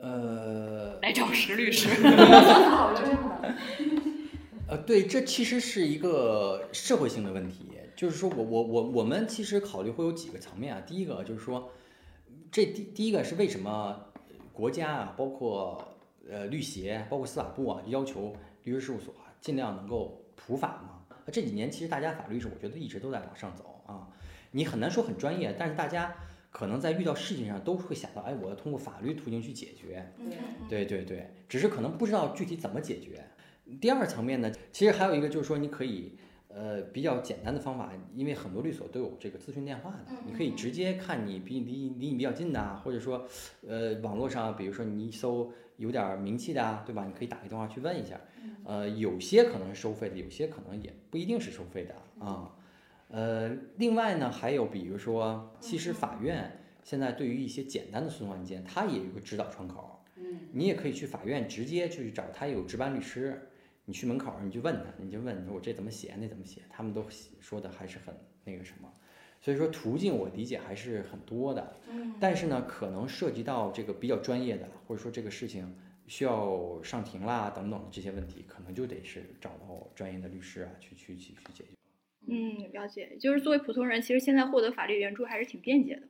[0.00, 1.90] 呃，来找石律师。
[4.66, 10.80] 呃，对，这其实是一个社会性的问题，就是说我我我我们其实考虑会有几个层面啊。
[10.80, 11.70] 第一个就是说，
[12.50, 14.06] 这第第一个是为什么？
[14.54, 15.84] 国家啊，包括
[16.30, 21.00] 呃律协，包括司法部啊，要求律师事务所啊，尽量能够普法嘛。
[21.32, 24.08] 这几年其实大家法律是我觉得一直都在往上走啊。
[24.52, 26.14] 你很难说很专业，但是大家
[26.50, 30.12] 可能在遇到事情上都会想到，哎，我要通过法律途径去解决。
[30.68, 33.24] 对对对，只是可能不知道具体怎么解决。
[33.80, 36.16] 第二层面呢，其实还有一个就是说，你可以
[36.54, 43.26] 呃比较简单的方法，因为很多律所都有这个咨询电话的，你可以直接看你比离离你比较近的啊，或者说
[43.66, 47.04] 呃网络上，比如说你一搜有点名气的啊，对吧？
[47.04, 48.20] 你可以打个电话去问一下。
[48.64, 51.94] 呃，有些可能是收费的，有些可能也不一定是收费的
[52.24, 52.50] 啊。
[53.08, 60.02] 呃，另外呢，还有比如说，其实法院现在对于一些简单的诉讼案件，它也有个指导窗口。
[60.16, 63.48] 嗯，你也可以去法院直接去找他有值班律师，
[63.84, 67.04] 你去门口儿你去问他，你就问你说我这怎么写那怎么写，他们都
[67.40, 68.14] 说的还是很
[68.44, 68.92] 那个什么。
[69.40, 75.76] 所以说途径我理解还是很多的，嗯但是呢，可能涉及到这个比较专业的，或者说这个事情
[76.06, 81.70] 需要上庭啦等等的这些问题，可能就得是找到专业的律师啊去去去去解决。
[82.26, 83.18] 嗯，了解。
[83.20, 86.08] 就是作为普通人，其实现在获得法律援助还是挺便捷的。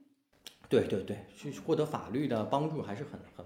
[0.68, 3.44] 对对对，去获得法律的帮助还是很很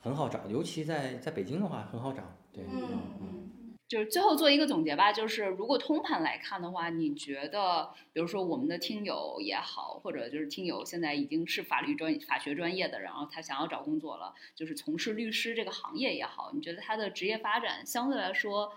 [0.00, 2.24] 很好找，尤其在在北京的话很好找。
[2.52, 3.50] 对，嗯嗯。
[3.92, 18.72] 就是最后做一个总结吧，就是如果通盘来看的话，你觉得，比如说我们的听友也好，或者就是听友现在已经是法律专法学专业的，然后他想要找工作了，就是从事律师这个行业也好，你觉得他的职业发展相对来说，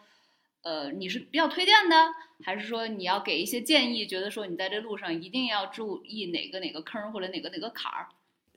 [0.64, 1.96] 呃，你是比较推荐的，
[2.44, 8.10] 还是说你要给一些建议，觉得说你在这路上一定要注意哪个哪个坑或者哪个哪个坎儿？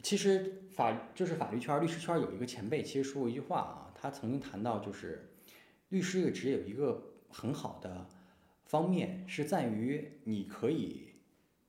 [0.03, 5.31] 其实法就是法律圈、律师圈有一个前辈，其实说过一句话啊，他曾经谈到就是，
[5.91, 8.07] 律师这个职业有一个很好的
[8.65, 11.15] 方面是在于你可以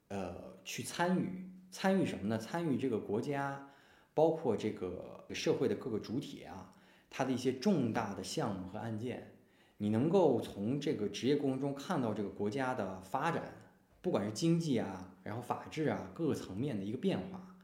[0.09, 2.37] 呃去参与，参与什么呢？
[2.37, 3.71] 参与这个国家，
[4.13, 6.73] 包括这个社会的各个主体啊，
[7.09, 9.35] 它的一些重大的项目和案件，
[9.77, 13.53] 你能够从这个职业过程中看到这个国家的发展，
[14.01, 17.55] 不管是经济啊，然后法治啊各个层面的一个变化。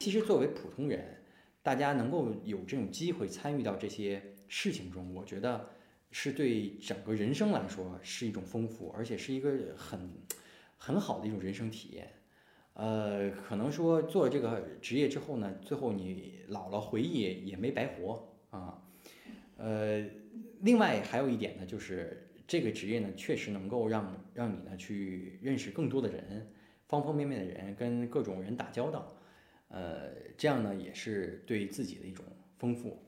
[0.00, 1.22] 其实作为普通人，
[1.62, 5.70] 大家能够有这种机会参与到这些事情中，我觉得
[6.10, 10.10] 是对整个人生来说是一种丰富，而且是一个很
[10.76, 12.10] 很好的一种人生体验。
[12.74, 18.82] 呃，可能说做了这个职业之后呢，最后你老了回忆也没白活啊。
[19.56, 20.02] 呃，
[20.60, 26.50] 另外还有一点呢，就是这个职业呢，确实能够让让你呢去认识更多的人，
[26.88, 29.14] 方方面面的人，跟各种人打交道。
[29.68, 32.24] 呃，这样呢也是对自己的一种
[32.56, 32.98] 丰富。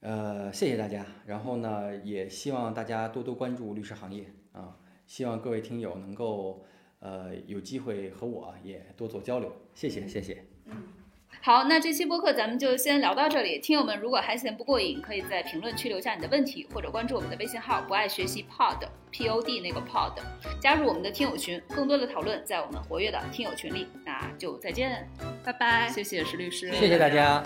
[0.00, 1.04] 呃，谢谢大家。
[1.26, 4.76] 然后呢，也希望大家多多关注律师行业啊。
[5.06, 6.64] 希望各位听友能够
[7.00, 9.50] 呃有机会和我也多做交流。
[9.74, 10.44] 谢谢，谢谢。
[10.66, 10.74] 嗯
[11.40, 13.58] 好，那这期播客咱们就先聊到这里。
[13.60, 20.14] 听友们如果还嫌不过瘾，可以在评论区留下你的问题，或者关注我们的微信号“不爱学习 Pod P O D” 那个 Pod，
[20.60, 23.86] 加入我们的听友群，更多的讨论在我们活跃的听友群里。
[24.04, 25.08] 那就再见，
[25.44, 25.88] 拜拜。
[25.88, 27.42] 谢谢石律师，谢谢大家。